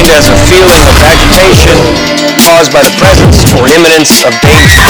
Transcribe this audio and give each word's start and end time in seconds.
defined 0.00 0.16
as 0.16 0.28
a 0.28 0.36
feeling 0.48 0.80
of 0.88 0.96
agitation 1.04 1.76
caused 2.40 2.72
by 2.72 2.80
the 2.80 2.94
presence 2.96 3.52
or 3.54 3.68
imminence 3.68 4.24
of 4.24 4.32
danger. 4.40 4.88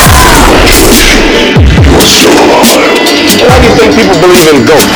Why 3.47 3.59
do 3.59 3.67
you 3.67 3.75
think 3.75 3.95
people 3.99 4.19
believe 4.21 4.47
in 4.55 4.65
ghosts? 4.67 4.91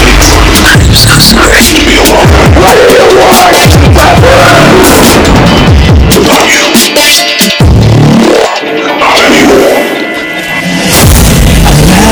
Anymore. 0.00 0.40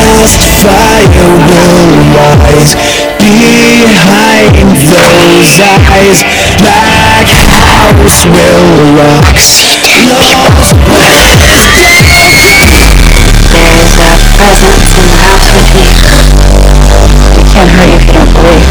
last 0.08 0.62
fire 0.62 1.08
will 1.48 1.88
rise 2.14 2.87
behind 3.18 4.54
those 4.78 5.58
eyes. 5.66 6.22
Black 6.62 7.26
house 7.26 8.24
will 8.30 8.94
rock. 8.94 9.34
Close 10.48 10.72
There's 13.52 13.94
a 13.98 14.12
presence 14.38 14.90
in 14.94 15.04
the 15.10 15.18
house 15.18 15.48
with 15.50 15.68
me. 15.74 15.90
I 17.34 17.44
can't 17.50 17.70
hurt 17.70 17.88
you 17.90 17.96
if 17.98 18.06
you 18.06 18.12
don't 18.14 18.32
believe. 18.32 18.66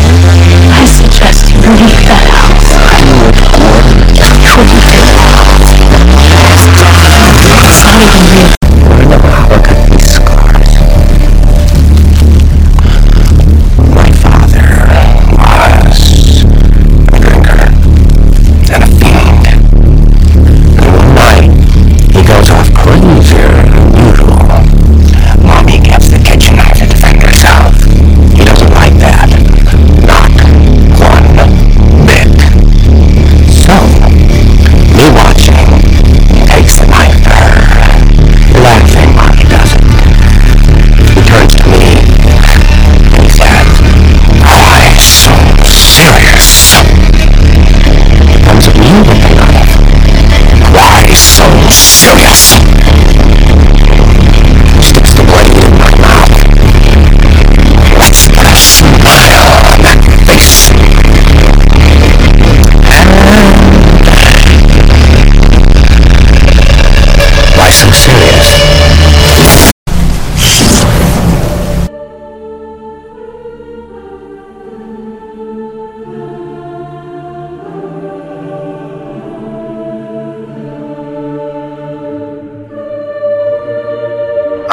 I 0.71 0.85
suggest 0.85 1.51
you 1.51 1.59
leave 1.59 2.01
that 2.07 2.25
house. 2.31 2.56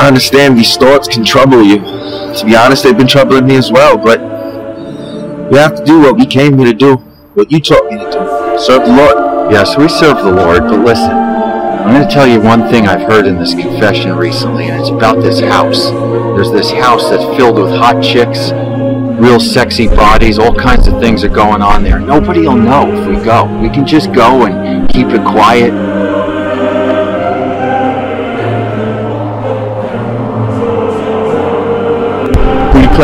I 0.04 0.08
understand 0.08 0.58
these 0.58 0.76
thoughts 0.76 1.08
can 1.08 1.24
trouble 1.24 1.62
you. 1.62 1.78
To 1.78 2.42
be 2.44 2.54
honest, 2.54 2.84
they've 2.84 2.94
been 2.94 3.06
troubling 3.06 3.46
me 3.46 3.56
as 3.56 3.72
well, 3.72 3.96
but 3.96 4.20
we 5.50 5.56
have 5.56 5.76
to 5.76 5.82
do 5.82 5.98
what 5.98 6.16
we 6.16 6.26
came 6.26 6.58
here 6.58 6.66
to 6.66 6.74
do, 6.74 6.96
what 7.32 7.50
you 7.50 7.58
taught 7.58 7.90
me 7.90 7.96
to 7.96 8.04
do. 8.04 8.58
Serve 8.58 8.84
the 8.84 8.94
Lord. 8.94 9.50
Yes, 9.50 9.78
we 9.78 9.88
serve 9.88 10.18
the 10.18 10.30
Lord, 10.30 10.64
but 10.64 10.80
listen. 10.80 11.10
I'm 11.10 11.94
going 11.94 12.06
to 12.06 12.14
tell 12.14 12.26
you 12.26 12.38
one 12.38 12.68
thing 12.68 12.86
I've 12.86 13.08
heard 13.08 13.24
in 13.24 13.38
this 13.38 13.54
confession 13.54 14.14
recently, 14.14 14.66
and 14.66 14.78
it's 14.78 14.90
about 14.90 15.22
this 15.22 15.40
house. 15.40 15.90
There's 16.36 16.52
this 16.52 16.70
house 16.70 17.08
that's 17.08 17.24
filled 17.38 17.56
with 17.56 17.70
hot 17.70 18.04
chicks, 18.04 18.52
real 19.18 19.40
sexy 19.40 19.88
bodies, 19.88 20.38
all 20.38 20.54
kinds 20.54 20.86
of 20.86 21.00
things 21.00 21.24
are 21.24 21.30
going 21.30 21.62
on 21.62 21.82
there. 21.82 21.98
Nobody 21.98 22.42
will 22.42 22.56
know 22.56 22.92
if 22.92 23.08
we 23.08 23.24
go. 23.24 23.46
We 23.58 23.70
can 23.70 23.86
just 23.86 24.12
go 24.12 24.44
and 24.44 24.86
keep 24.86 25.06
it 25.06 25.22
quiet. 25.22 25.72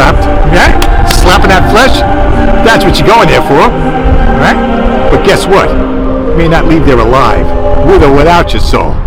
Clapped. 0.01 0.25
Yeah? 0.57 1.05
Slapping 1.05 1.51
that 1.51 1.69
flesh? 1.69 2.01
That's 2.65 2.87
what 2.87 2.97
you're 2.97 3.07
going 3.07 3.29
there 3.29 3.43
for. 3.43 3.69
Right? 4.41 4.57
But 5.13 5.27
guess 5.27 5.47
what? 5.47 5.69
You 5.69 6.37
may 6.39 6.49
not 6.49 6.65
leave 6.65 6.87
there 6.87 6.99
alive, 6.99 7.45
with 7.87 8.03
or 8.03 8.17
without 8.17 8.55
your 8.55 8.63
soul. 8.63 9.00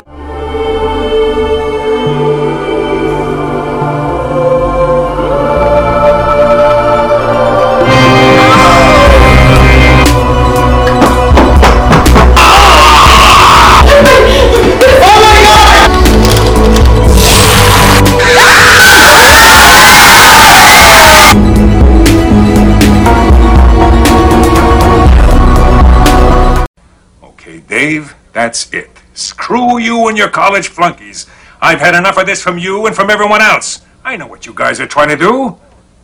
That's 28.44 28.74
it. 28.74 28.90
Screw 29.14 29.80
you 29.80 30.10
and 30.10 30.18
your 30.18 30.28
college 30.28 30.68
flunkies. 30.68 31.28
I've 31.62 31.80
had 31.80 31.96
enough 31.96 32.18
of 32.18 32.26
this 32.26 32.42
from 32.42 32.58
you 32.58 32.88
and 32.88 32.94
from 32.94 33.10
everyone 33.10 33.42
else. 33.42 33.82
I 34.04 34.18
know 34.18 34.28
what 34.28 34.46
you 34.46 34.54
guys 34.54 34.82
are 34.82 34.86
trying 34.86 35.08
to 35.08 35.16
do. 35.16 35.58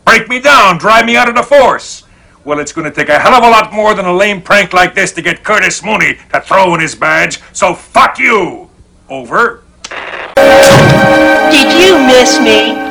Break 0.06 0.26
me 0.26 0.40
down, 0.40 0.78
drive 0.78 1.04
me 1.04 1.16
out 1.16 1.28
of 1.28 1.34
the 1.34 1.42
force. 1.42 2.04
Well, 2.44 2.58
it's 2.58 2.72
going 2.72 2.90
to 2.90 2.90
take 2.90 3.10
a 3.10 3.18
hell 3.18 3.34
of 3.34 3.44
a 3.44 3.50
lot 3.50 3.74
more 3.74 3.92
than 3.92 4.06
a 4.06 4.12
lame 4.12 4.40
prank 4.40 4.72
like 4.72 4.94
this 4.94 5.12
to 5.12 5.22
get 5.22 5.44
Curtis 5.44 5.84
Mooney 5.84 6.14
to 6.32 6.40
throw 6.40 6.74
in 6.74 6.80
his 6.80 6.94
badge, 6.94 7.40
so 7.52 7.74
fuck 7.74 8.18
you! 8.18 8.70
Over. 9.10 9.62
Did 11.50 11.68
you 11.76 11.98
miss 12.06 12.40
me? 12.40 12.89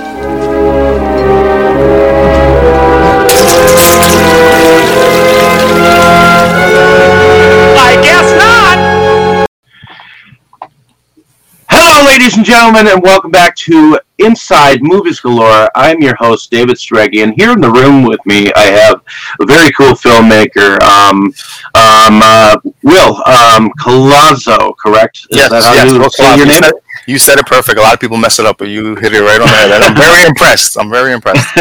Ladies 12.30 12.38
and 12.38 12.46
gentlemen, 12.46 12.88
and 12.88 13.02
welcome 13.02 13.32
back 13.32 13.56
to 13.56 14.00
Inside 14.20 14.84
Movies 14.84 15.20
Galore. 15.20 15.68
I'm 15.74 16.00
your 16.00 16.16
host, 16.18 16.52
David 16.52 16.76
Stregi, 16.76 17.24
and 17.24 17.34
here 17.34 17.52
in 17.54 17.60
the 17.60 17.72
room 17.72 18.04
with 18.04 18.24
me, 18.24 18.52
I 18.56 18.66
have 18.66 19.02
a 19.42 19.48
very 19.48 19.72
cool 19.72 19.94
filmmaker, 19.94 20.80
um, 20.84 21.34
um, 21.74 22.22
uh, 22.22 22.56
Will 22.84 23.16
um, 23.26 23.72
Colazzo, 23.80 24.78
correct? 24.78 25.26
Is 25.32 25.38
Yes, 25.38 25.50
that 25.50 25.64
how 25.64 25.74
yes, 25.74 25.92
you 25.92 25.98
Will 25.98 26.10
say 26.12 26.38
your 26.38 26.46
name? 26.46 26.62
You 27.08 27.18
said, 27.18 27.40
it 27.40 27.46
perfect. 27.46 27.78
A 27.78 27.82
lot 27.82 27.94
of 27.94 28.00
people 28.00 28.18
mess 28.18 28.40
it 28.40 28.46
up, 28.46 28.58
but 28.58 28.68
you 28.68 28.96
hit 28.96 29.14
it 29.14 29.22
right 29.22 29.42
on 29.42 29.48
the 29.48 29.54
head. 29.54 29.72
And 29.72 29.84
I'm 29.84 29.96
very 29.96 30.28
impressed. 30.28 30.78
I'm 30.78 30.90
very 30.90 31.14
impressed. 31.14 31.48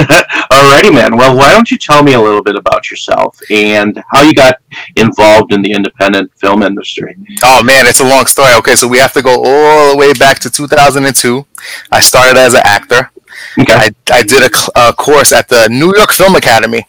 Alrighty, 0.52 0.92
man. 0.92 1.16
Well, 1.16 1.36
why 1.36 1.52
don't 1.52 1.70
you 1.70 1.78
tell 1.78 2.02
me 2.02 2.14
a 2.14 2.20
little 2.20 2.42
bit 2.42 2.56
about 2.56 2.90
yourself 2.90 3.38
and 3.50 4.02
how 4.10 4.22
you 4.22 4.34
got 4.34 4.56
involved 4.96 5.52
in 5.52 5.62
the 5.62 5.72
independent 5.72 6.32
film 6.38 6.62
industry? 6.62 7.16
Oh 7.44 7.62
man, 7.62 7.86
it's 7.86 8.00
a 8.00 8.04
long 8.04 8.26
story. 8.26 8.54
Okay, 8.58 8.74
so 8.74 8.88
we 8.88 8.98
have 8.98 9.12
to 9.14 9.22
go 9.22 9.42
all 9.44 9.92
the 9.92 9.96
way 9.96 10.12
back 10.12 10.38
to 10.40 10.50
2002. 10.50 11.46
I 11.90 12.00
started 12.00 12.36
as 12.38 12.54
an 12.54 12.62
actor. 12.64 13.10
Okay. 13.58 13.72
I, 13.72 13.90
I 14.12 14.22
did 14.22 14.42
a, 14.42 14.88
a 14.88 14.92
course 14.92 15.32
at 15.32 15.48
the 15.48 15.68
New 15.68 15.94
York 15.96 16.12
Film 16.12 16.34
Academy. 16.34 16.86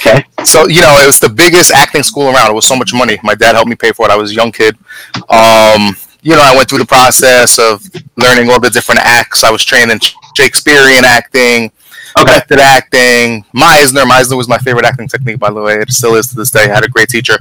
Okay. 0.00 0.24
So 0.44 0.66
you 0.68 0.80
know, 0.80 0.98
it 1.02 1.06
was 1.06 1.20
the 1.20 1.28
biggest 1.28 1.72
acting 1.72 2.02
school 2.02 2.28
around. 2.28 2.50
It 2.50 2.54
was 2.54 2.66
so 2.66 2.76
much 2.76 2.94
money. 2.94 3.18
My 3.22 3.34
dad 3.34 3.54
helped 3.54 3.68
me 3.68 3.76
pay 3.76 3.92
for 3.92 4.06
it. 4.06 4.10
I 4.10 4.16
was 4.16 4.30
a 4.32 4.34
young 4.34 4.50
kid. 4.50 4.76
Um, 5.28 5.96
you 6.22 6.34
know, 6.36 6.42
I 6.42 6.54
went 6.56 6.68
through 6.68 6.78
the 6.78 6.86
process 6.86 7.58
of 7.58 7.82
learning 8.16 8.50
all 8.50 8.60
the 8.60 8.70
different 8.70 9.00
acts. 9.02 9.44
I 9.44 9.50
was 9.50 9.64
trained 9.64 9.90
in 9.90 9.98
Shakespearean 10.36 11.04
acting, 11.04 11.70
Okay. 12.18 12.30
method 12.32 12.58
acting, 12.58 13.44
Meisner. 13.56 14.04
Meisner 14.04 14.36
was 14.36 14.48
my 14.48 14.58
favorite 14.58 14.84
acting 14.84 15.08
technique, 15.08 15.38
by 15.38 15.50
the 15.50 15.60
way. 15.60 15.74
It 15.74 15.90
still 15.92 16.14
is 16.14 16.28
to 16.28 16.36
this 16.36 16.50
day. 16.50 16.64
I 16.64 16.68
had 16.74 16.84
a 16.84 16.88
great 16.88 17.08
teacher. 17.08 17.38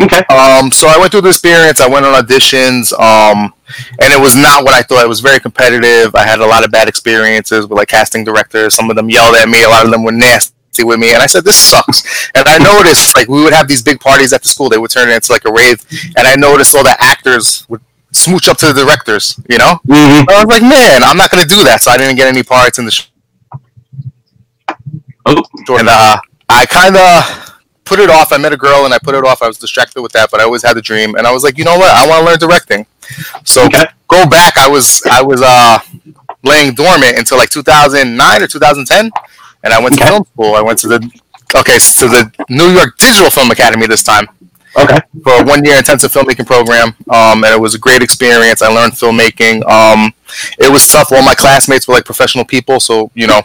Okay. 0.00 0.18
Um, 0.28 0.72
so 0.72 0.88
I 0.88 0.98
went 0.98 1.12
through 1.12 1.20
the 1.20 1.28
experience. 1.28 1.80
I 1.80 1.86
went 1.88 2.04
on 2.04 2.20
auditions, 2.20 2.92
um, 2.98 3.54
and 4.00 4.12
it 4.12 4.20
was 4.20 4.34
not 4.34 4.64
what 4.64 4.74
I 4.74 4.82
thought. 4.82 5.04
It 5.04 5.08
was 5.08 5.20
very 5.20 5.38
competitive. 5.38 6.14
I 6.16 6.26
had 6.26 6.40
a 6.40 6.46
lot 6.46 6.64
of 6.64 6.72
bad 6.72 6.88
experiences 6.88 7.66
with 7.68 7.78
like 7.78 7.88
casting 7.88 8.24
directors. 8.24 8.74
Some 8.74 8.90
of 8.90 8.96
them 8.96 9.08
yelled 9.08 9.36
at 9.36 9.48
me. 9.48 9.62
A 9.62 9.68
lot 9.68 9.84
of 9.84 9.92
them 9.92 10.02
were 10.02 10.10
nasty. 10.12 10.52
with 10.78 10.98
me, 10.98 11.12
and 11.12 11.22
I 11.22 11.26
said, 11.26 11.44
"This 11.44 11.54
sucks." 11.56 12.30
And 12.34 12.48
I 12.48 12.56
noticed, 12.58 13.14
like, 13.14 13.28
we 13.28 13.42
would 13.44 13.52
have 13.52 13.68
these 13.68 13.82
big 13.82 14.00
parties 14.00 14.32
at 14.32 14.42
the 14.42 14.48
school; 14.48 14.70
they 14.70 14.78
would 14.78 14.90
turn 14.90 15.10
it 15.10 15.14
into 15.14 15.30
like 15.30 15.44
a 15.44 15.52
rave, 15.52 15.84
and 16.16 16.26
I 16.26 16.34
noticed 16.34 16.74
all 16.74 16.82
the 16.82 16.96
actors 16.98 17.66
would 17.68 17.82
smooch 18.12 18.48
up 18.48 18.56
to 18.58 18.72
the 18.72 18.84
directors. 18.84 19.38
You 19.48 19.58
know, 19.58 19.80
Mhm. 19.88 20.28
I 20.30 20.44
was 20.44 20.46
like, 20.46 20.62
"Man, 20.62 21.02
I'm 21.02 21.16
not 21.16 21.30
gonna 21.30 21.44
do 21.46 21.64
that," 21.64 21.82
so 21.82 21.90
I 21.90 21.96
didn't 21.96 22.16
get 22.16 22.28
any 22.28 22.42
parts 22.42 22.78
in 22.78 22.84
the. 22.84 22.90
Sh- 22.90 23.06
Oh, 25.24 25.40
and 25.78 25.88
uh, 25.88 26.16
I 26.48 26.66
kind 26.66 26.96
of 26.96 27.52
put 27.84 28.00
it 28.00 28.10
off. 28.10 28.32
I 28.32 28.38
met 28.38 28.52
a 28.52 28.56
girl, 28.56 28.84
and 28.84 28.92
I 28.92 28.98
put 28.98 29.14
it 29.14 29.24
off. 29.24 29.40
I 29.40 29.46
was 29.46 29.56
distracted 29.58 30.02
with 30.02 30.12
that, 30.12 30.30
but 30.32 30.40
I 30.40 30.44
always 30.44 30.62
had 30.64 30.74
the 30.76 30.82
dream, 30.82 31.14
and 31.14 31.26
I 31.26 31.32
was 31.32 31.44
like, 31.44 31.58
you 31.58 31.64
know 31.64 31.78
what? 31.78 31.90
I 31.92 32.06
want 32.08 32.20
to 32.20 32.26
learn 32.26 32.38
directing. 32.38 32.86
So 33.44 33.64
Okay. 33.66 33.84
go 34.08 34.26
back. 34.26 34.58
I 34.58 34.68
was 34.68 35.00
I 35.10 35.22
was 35.22 35.40
uh 35.42 35.78
laying 36.42 36.74
dormant 36.74 37.16
until 37.18 37.38
like 37.38 37.50
2009 37.50 38.42
or 38.42 38.46
2010, 38.48 39.10
and 39.62 39.72
I 39.72 39.78
went 39.80 39.96
to 39.98 40.04
film 40.04 40.24
school. 40.32 40.56
I 40.56 40.60
went 40.60 40.78
to 40.80 40.88
the 40.88 40.96
okay 41.54 41.78
to 41.78 42.08
the 42.08 42.32
New 42.48 42.70
York 42.72 42.98
Digital 42.98 43.30
Film 43.30 43.50
Academy 43.52 43.86
this 43.86 44.02
time 44.02 44.26
okay. 44.76 44.98
for 45.22 45.32
a 45.32 45.44
one 45.44 45.64
year 45.64 45.76
intensive 45.76 46.12
filmmaking 46.12 46.46
program. 46.46 46.88
Um, 47.08 47.44
and 47.44 47.54
it 47.54 47.60
was 47.60 47.74
a 47.74 47.78
great 47.78 48.02
experience. 48.02 48.62
I 48.62 48.68
learned 48.68 48.94
filmmaking. 48.94 49.68
Um, 49.68 50.12
it 50.58 50.70
was 50.72 50.90
tough. 50.90 51.12
All 51.12 51.22
my 51.22 51.34
classmates 51.34 51.86
were 51.86 51.94
like 51.94 52.04
professional 52.04 52.44
people, 52.44 52.80
so 52.80 53.10
you 53.14 53.26
know, 53.26 53.42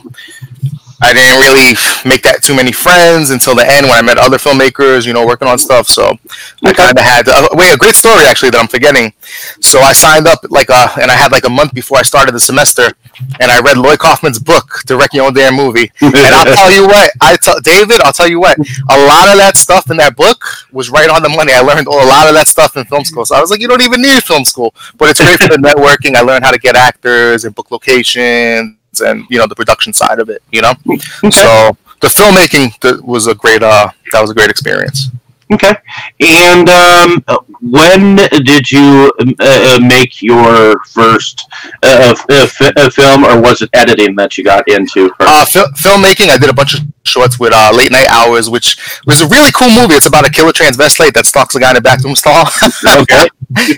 I 1.01 1.13
didn't 1.13 1.39
really 1.45 1.77
make 2.09 2.23
that 2.23 2.41
too 2.41 2.55
many 2.55 2.71
friends 2.71 3.29
until 3.29 3.53
the 3.53 3.65
end 3.69 3.85
when 3.85 3.97
I 3.97 4.01
met 4.01 4.17
other 4.17 4.37
filmmakers, 4.37 5.05
you 5.05 5.13
know, 5.13 5.25
working 5.25 5.47
on 5.47 5.59
stuff. 5.59 5.87
So 5.87 6.17
I 6.63 6.73
kind 6.73 6.97
of 6.97 7.03
had 7.03 7.29
uh, 7.29 7.47
wait 7.53 7.73
a 7.73 7.77
great 7.77 7.95
story 7.95 8.25
actually 8.25 8.49
that 8.51 8.59
I'm 8.59 8.67
forgetting. 8.67 9.13
So 9.61 9.79
I 9.79 9.93
signed 9.93 10.25
up 10.25 10.39
like 10.49 10.69
uh 10.69 10.89
and 10.99 11.11
I 11.11 11.13
had 11.13 11.31
like 11.31 11.45
a 11.45 11.49
month 11.49 11.73
before 11.73 11.99
I 11.99 12.01
started 12.01 12.33
the 12.33 12.39
semester, 12.39 12.93
and 13.39 13.51
I 13.51 13.59
read 13.59 13.77
Lloyd 13.77 13.99
Kaufman's 13.99 14.39
book, 14.39 14.81
Direct 14.85 15.13
Your 15.13 15.27
Own 15.27 15.33
Damn 15.33 15.55
Movie. 15.55 15.91
And 16.01 16.15
I'll 16.15 16.45
tell 16.45 16.71
you 16.71 16.87
what, 16.87 17.11
I 17.21 17.37
tell 17.37 17.59
David, 17.61 18.01
I'll 18.01 18.13
tell 18.13 18.27
you 18.27 18.39
what, 18.39 18.57
a 18.57 18.97
lot 19.05 19.29
of 19.29 19.37
that 19.37 19.53
stuff 19.55 19.91
in 19.91 19.97
that 19.97 20.15
book 20.15 20.43
was 20.71 20.89
right 20.89 21.09
on 21.09 21.21
the 21.21 21.29
money. 21.29 21.53
I 21.53 21.61
learned 21.61 21.87
a 21.87 21.91
lot 21.91 22.27
of 22.27 22.33
that 22.33 22.47
stuff 22.47 22.75
in 22.75 22.85
film 22.85 23.03
school. 23.03 23.25
So 23.25 23.35
I 23.35 23.41
was 23.41 23.51
like, 23.51 23.61
you 23.61 23.67
don't 23.67 23.83
even 23.83 24.01
need 24.01 24.23
film 24.23 24.45
school, 24.45 24.73
but 24.97 25.09
it's 25.09 25.21
great 25.21 25.39
for 25.39 25.49
the 25.49 25.57
networking. 25.61 26.15
I 26.15 26.21
learned 26.21 26.43
how 26.43 26.51
to 26.51 26.59
get 26.59 26.75
actors 26.75 27.45
and 27.45 27.53
book 27.53 27.69
locations 27.71 28.76
and 29.01 29.25
you 29.29 29.37
know 29.37 29.47
the 29.47 29.55
production 29.55 29.93
side 29.93 30.19
of 30.19 30.29
it. 30.29 30.41
You 30.51 30.61
know, 30.61 30.73
so 31.31 31.77
the 32.01 32.07
filmmaking 32.07 32.79
th- 32.79 33.01
was 33.01 33.27
a 33.27 33.35
great 33.35 33.63
uh 33.63 33.89
that 34.11 34.21
was 34.21 34.31
a 34.31 34.33
great 34.33 34.49
experience. 34.49 35.09
Okay. 35.53 35.73
And 36.19 36.67
um, 36.67 37.23
when 37.61 38.15
did 38.43 38.69
you 38.69 39.11
um, 39.19 39.33
uh, 39.39 39.77
uh, 39.77 39.79
make 39.79 40.21
your 40.21 40.77
first 40.85 41.47
uh, 41.83 42.13
f- 42.17 42.25
uh, 42.29 42.47
fi- 42.47 42.73
uh, 42.75 42.89
film, 42.89 43.23
or 43.23 43.39
was 43.39 43.61
it 43.61 43.69
editing 43.73 44.15
that 44.17 44.37
you 44.37 44.43
got 44.43 44.67
into? 44.67 45.09
first? 45.17 45.21
Uh, 45.21 45.45
fil- 45.45 45.71
filmmaking. 45.71 46.29
I 46.29 46.37
did 46.37 46.49
a 46.49 46.53
bunch 46.53 46.73
of 46.73 46.81
shorts 47.05 47.39
with 47.39 47.53
uh, 47.55 47.71
Late 47.73 47.91
Night 47.91 48.07
Hours, 48.09 48.49
which 48.49 48.77
was 49.05 49.21
a 49.21 49.27
really 49.27 49.51
cool 49.51 49.69
movie. 49.69 49.95
It's 49.95 50.05
about 50.05 50.27
a 50.27 50.29
killer 50.29 50.51
transvestite 50.51 51.13
that 51.13 51.25
stalks 51.25 51.55
a 51.55 51.59
guy 51.61 51.71
in 51.71 51.77
a 51.77 51.81
bathroom 51.81 52.15
stall. 52.15 52.45
okay. 53.01 53.29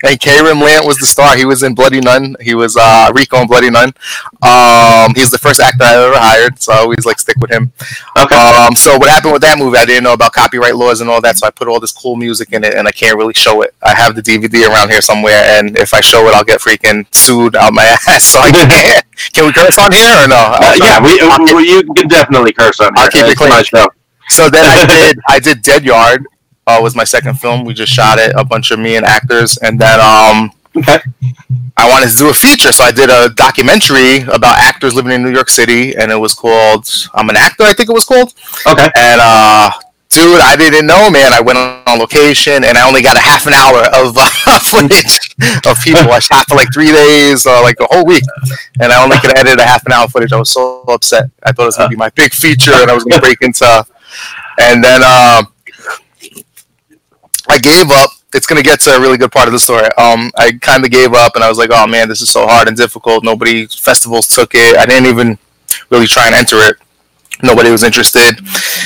and 0.04 0.20
Karim 0.20 0.60
Lant 0.60 0.88
was 0.88 0.98
the 0.98 1.06
star. 1.06 1.38
He 1.38 1.46
was 1.46 1.62
in 1.62 1.76
Bloody 1.76 2.00
Nun. 2.00 2.36
He 2.42 2.56
was 2.56 2.76
uh, 2.76 3.12
Rico 3.14 3.38
in 3.38 3.48
Bloody 3.48 3.70
Nun. 3.70 3.94
Um, 4.42 5.14
he's 5.16 5.30
the 5.30 5.38
first 5.40 5.60
actor 5.60 5.84
I 5.84 5.96
ever 6.04 6.18
hired, 6.18 6.60
so 6.60 6.74
I 6.74 6.78
always 6.80 7.06
like 7.06 7.20
stick 7.20 7.38
with 7.38 7.52
him. 7.52 7.72
Okay. 8.18 8.36
Um, 8.36 8.76
so 8.76 8.98
what 8.98 9.10
happened 9.10 9.34
with 9.34 9.44
that 9.44 9.60
movie? 9.60 9.78
I 9.78 9.86
didn't 9.86 10.04
know 10.04 10.14
about 10.14 10.34
copyright 10.34 10.76
laws 10.76 11.02
and 11.02 11.10
all 11.10 11.22
that, 11.22 11.38
so 11.38 11.48
I 11.48 11.52
put 11.60 11.68
all 11.68 11.80
this 11.80 11.92
cool 11.92 12.16
music 12.16 12.54
in 12.54 12.64
it, 12.64 12.74
and 12.74 12.88
I 12.88 12.92
can't 12.92 13.18
really 13.18 13.34
show 13.36 13.62
it. 13.62 13.76
I 13.84 13.94
have 13.94 14.16
the 14.16 14.22
DVD 14.24 14.68
around 14.68 14.90
here 14.90 15.02
somewhere, 15.02 15.44
and 15.60 15.78
if 15.78 15.94
I 15.94 16.00
show 16.00 16.26
it, 16.28 16.34
I'll 16.34 16.44
get 16.46 16.62
freaking 16.62 17.06
sued 17.14 17.56
out 17.56 17.74
my 17.74 17.84
ass. 18.08 18.24
So 18.24 18.40
I 18.40 18.50
can't. 18.52 19.06
Can 19.34 19.46
we 19.46 19.52
curse 19.54 19.78
on 19.78 19.92
here 19.92 20.16
or 20.24 20.28
no? 20.28 20.40
Uh, 20.40 20.74
yeah, 20.82 21.04
we, 21.04 21.20
keep- 21.20 21.56
we, 21.58 21.70
you 21.70 21.84
can 21.94 22.08
definitely 22.08 22.54
curse 22.54 22.80
on 22.80 22.96
here. 22.96 23.04
I'll 23.04 23.12
keep 23.12 23.26
it 23.26 23.38
clean. 23.38 23.52
so 24.30 24.50
then 24.50 24.66
I 24.66 24.86
did 24.98 25.20
I 25.28 25.40
did 25.40 25.62
Dead 25.62 25.84
Yard. 25.84 26.26
Uh, 26.66 26.80
was 26.82 26.96
my 26.96 27.04
second 27.04 27.36
film. 27.40 27.66
We 27.66 27.74
just 27.74 27.92
shot 27.92 28.18
it, 28.20 28.32
a 28.38 28.46
bunch 28.46 28.72
of 28.72 28.80
me 28.80 28.96
and 28.96 29.06
actors, 29.06 29.58
and 29.58 29.80
then 29.80 30.00
um, 30.00 30.52
Okay. 30.78 31.00
I 31.76 31.90
wanted 31.90 32.12
to 32.12 32.16
do 32.16 32.30
a 32.30 32.34
feature, 32.34 32.72
so 32.72 32.84
I 32.84 32.92
did 32.92 33.10
a 33.10 33.30
documentary 33.34 34.20
about 34.22 34.60
actors 34.60 34.94
living 34.94 35.12
in 35.12 35.24
New 35.24 35.32
York 35.32 35.50
City, 35.50 35.96
and 35.96 36.12
it 36.12 36.16
was 36.16 36.34
called 36.36 36.88
"I'm 37.16 37.28
an 37.30 37.36
Actor." 37.36 37.64
I 37.64 37.74
think 37.74 37.90
it 37.90 37.94
was 37.94 38.06
called. 38.06 38.34
Okay. 38.68 38.88
And 38.96 39.20
uh, 39.22 39.72
dude, 40.10 40.42
I 40.42 40.56
didn't 40.56 40.88
know, 40.88 41.10
man. 41.10 41.34
I 41.34 41.42
went 41.42 41.58
on 41.58 42.00
location, 42.00 42.64
and 42.64 42.78
I 42.78 42.88
only 42.88 43.02
got 43.02 43.16
a 43.16 43.20
half 43.20 43.46
an 43.48 43.54
hour 43.54 43.86
of 43.94 44.18
uh, 44.18 44.60
footage 44.60 45.36
of 45.66 45.78
people. 45.84 46.12
I 46.12 46.20
shot 46.20 46.48
for 46.48 46.56
like 46.56 46.74
three 46.74 46.92
days, 46.92 47.46
uh, 47.46 47.62
like 47.62 47.80
a 47.80 47.86
whole 47.90 48.06
week, 48.06 48.24
and 48.82 48.92
I 48.92 49.04
only 49.04 49.18
could 49.18 49.38
edit 49.38 49.60
a 49.60 49.64
half 49.64 49.86
an 49.86 49.94
hour 49.94 50.08
footage. 50.08 50.34
I 50.34 50.38
was 50.38 50.52
so 50.52 50.84
upset. 50.88 51.30
I 51.44 51.52
thought 51.52 51.64
it 51.64 51.66
was 51.68 51.78
gonna 51.78 51.90
be 51.90 51.96
my 51.96 52.10
big 52.10 52.34
feature, 52.34 52.74
and 52.74 52.90
I 52.90 52.94
was 52.94 53.04
gonna 53.04 53.22
break 53.22 53.42
into. 53.42 53.86
And 54.60 54.84
then 54.84 55.02
uh, 55.04 55.44
I 57.48 57.58
gave 57.60 57.90
up. 57.92 58.10
It's 58.34 58.46
gonna 58.46 58.62
get 58.62 58.80
to 58.82 58.92
a 58.92 59.00
really 59.00 59.18
good 59.18 59.32
part 59.32 59.48
of 59.48 59.54
the 59.54 59.60
story. 59.60 59.86
Um, 59.98 60.32
I 60.38 60.52
kind 60.62 60.84
of 60.86 60.92
gave 60.92 61.14
up, 61.14 61.36
and 61.36 61.44
I 61.44 61.50
was 61.50 61.58
like, 61.58 61.70
"Oh 61.72 61.88
man, 61.88 62.08
this 62.10 62.22
is 62.22 62.30
so 62.30 62.46
hard 62.48 62.68
and 62.68 62.76
difficult. 62.76 63.24
Nobody 63.24 63.66
festivals 63.68 64.28
took 64.28 64.52
it. 64.54 64.78
I 64.78 64.86
didn't 64.86 65.08
even 65.08 65.38
really 65.90 66.08
try 66.08 66.28
and 66.28 66.36
enter 66.36 66.58
it. 66.58 66.76
Nobody 67.42 67.72
was 67.72 67.84
interested." 67.84 68.40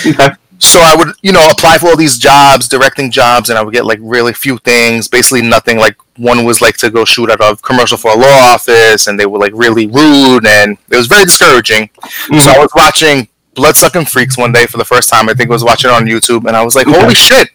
Okay. 0.06 0.36
So 0.64 0.80
I 0.82 0.96
would, 0.96 1.10
you 1.22 1.32
know, 1.32 1.50
apply 1.52 1.78
for 1.78 1.88
all 1.88 1.98
these 1.98 2.18
jobs, 2.18 2.68
directing 2.68 3.12
jobs, 3.12 3.50
and 3.50 3.60
I 3.60 3.64
would 3.64 3.74
get 3.74 3.86
like 3.86 4.00
really 4.02 4.34
few 4.34 4.58
things, 4.60 5.08
basically 5.08 5.42
nothing. 5.42 5.78
Like 5.78 5.98
one 6.18 6.46
was 6.46 6.62
like 6.62 6.78
to 6.78 6.90
go 6.90 7.06
shoot 7.06 7.30
at 7.30 7.42
a 7.42 7.58
commercial 7.62 7.98
for 7.98 8.12
a 8.12 8.18
law 8.18 8.54
office, 8.54 9.08
and 9.08 9.20
they 9.20 9.26
were 9.26 9.40
like 9.40 9.52
really 9.54 9.88
rude, 9.88 10.46
and 10.46 10.78
it 10.90 10.96
was 10.96 11.08
very 11.08 11.26
discouraging. 11.26 11.90
So 11.96 12.08
I 12.08 12.08
mm-hmm. 12.08 12.62
was 12.62 12.72
watching 12.76 13.28
Bloodsucking 13.56 14.06
Freaks 14.06 14.38
one 14.38 14.52
day 14.52 14.66
for 14.66 14.78
the 14.78 14.86
first 14.86 15.10
time. 15.10 15.30
I 15.30 15.34
think 15.34 15.50
I 15.50 15.54
was 15.54 15.64
watching 15.64 15.92
it 15.92 15.94
on 15.94 16.06
YouTube, 16.06 16.48
and 16.48 16.56
I 16.56 16.64
was 16.64 16.76
like, 16.76 16.88
"Holy 16.88 17.14
shit! 17.14 17.50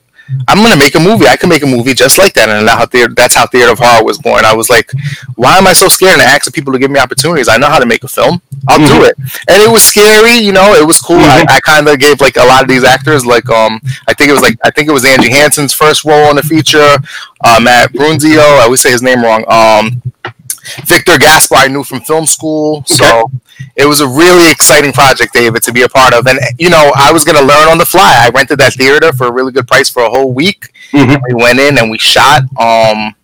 I'm 0.48 0.62
gonna 0.62 0.76
make 0.76 0.94
a 0.94 1.00
movie. 1.00 1.26
I 1.26 1.36
can 1.36 1.48
make 1.48 1.62
a 1.62 1.66
movie 1.66 1.94
just 1.94 2.18
like 2.18 2.34
that." 2.34 2.48
And 2.48 2.66
that's 2.66 2.78
how 2.78 2.86
theater, 2.86 3.14
that's 3.14 3.34
how 3.34 3.46
Theater 3.46 3.72
of 3.72 3.78
Horror 3.78 4.04
was 4.04 4.18
born. 4.18 4.44
I 4.44 4.54
was 4.54 4.68
like, 4.70 4.90
"Why 5.36 5.56
am 5.56 5.66
I 5.66 5.72
so 5.72 5.88
scared?" 5.88 6.14
And 6.14 6.22
I 6.22 6.34
asked 6.34 6.52
people 6.52 6.72
to 6.72 6.78
give 6.78 6.90
me 6.90 7.00
opportunities. 7.00 7.48
I 7.48 7.56
know 7.56 7.68
how 7.68 7.78
to 7.78 7.86
make 7.86 8.04
a 8.04 8.08
film. 8.08 8.40
I'll 8.68 8.78
do 8.78 9.04
it. 9.04 9.16
And 9.48 9.62
it 9.62 9.70
was 9.70 9.82
scary, 9.82 10.34
you 10.38 10.52
know. 10.52 10.74
It 10.74 10.86
was 10.86 11.00
cool. 11.00 11.18
I, 11.18 11.44
I 11.48 11.60
kind 11.60 11.88
of 11.88 11.98
gave 11.98 12.20
like 12.20 12.36
a 12.36 12.44
lot 12.44 12.62
of 12.62 12.68
these 12.68 12.84
actors, 12.84 13.24
like 13.24 13.48
um, 13.48 13.80
I 14.06 14.14
think 14.14 14.30
it 14.30 14.32
was 14.32 14.42
like 14.42 14.58
I 14.64 14.70
think 14.70 14.88
it 14.88 14.92
was 14.92 15.04
Angie 15.04 15.30
Hansen's 15.30 15.72
first 15.72 16.04
role 16.04 16.30
in 16.30 16.36
the 16.36 16.42
feature. 16.42 16.96
Uh, 17.44 17.60
Matt 17.60 17.92
Brunzio. 17.92 18.40
I 18.40 18.64
always 18.64 18.80
say 18.80 18.90
his 18.90 19.02
name 19.02 19.22
wrong. 19.22 19.44
Um, 19.48 20.02
Victor 20.86 21.18
Gaspar 21.18 21.56
I 21.56 21.68
knew 21.68 21.84
from 21.84 22.00
film 22.00 22.26
school, 22.26 22.84
so 22.86 23.30
it 23.76 23.86
was 23.86 24.00
a 24.00 24.06
really 24.06 24.50
exciting 24.50 24.92
project, 24.92 25.32
David, 25.32 25.62
to 25.64 25.72
be 25.72 25.82
a 25.82 25.88
part 25.88 26.14
of. 26.14 26.26
And 26.26 26.38
you 26.58 26.70
know, 26.70 26.92
I 26.96 27.12
was 27.12 27.24
gonna 27.24 27.40
learn 27.42 27.68
on 27.68 27.78
the 27.78 27.86
fly. 27.86 28.14
I 28.18 28.30
rented 28.34 28.58
that 28.60 28.74
theater 28.74 29.12
for 29.12 29.26
a 29.28 29.32
really 29.32 29.52
good 29.52 29.66
price 29.66 29.88
for 29.88 30.02
a 30.04 30.10
whole 30.10 30.32
week. 30.32 30.72
Mhm. 30.92 31.20
We 31.28 31.34
went 31.34 31.58
in 31.58 31.78
and 31.78 31.90
we 31.90 31.98
shot. 31.98 32.42
Um, 32.58 33.14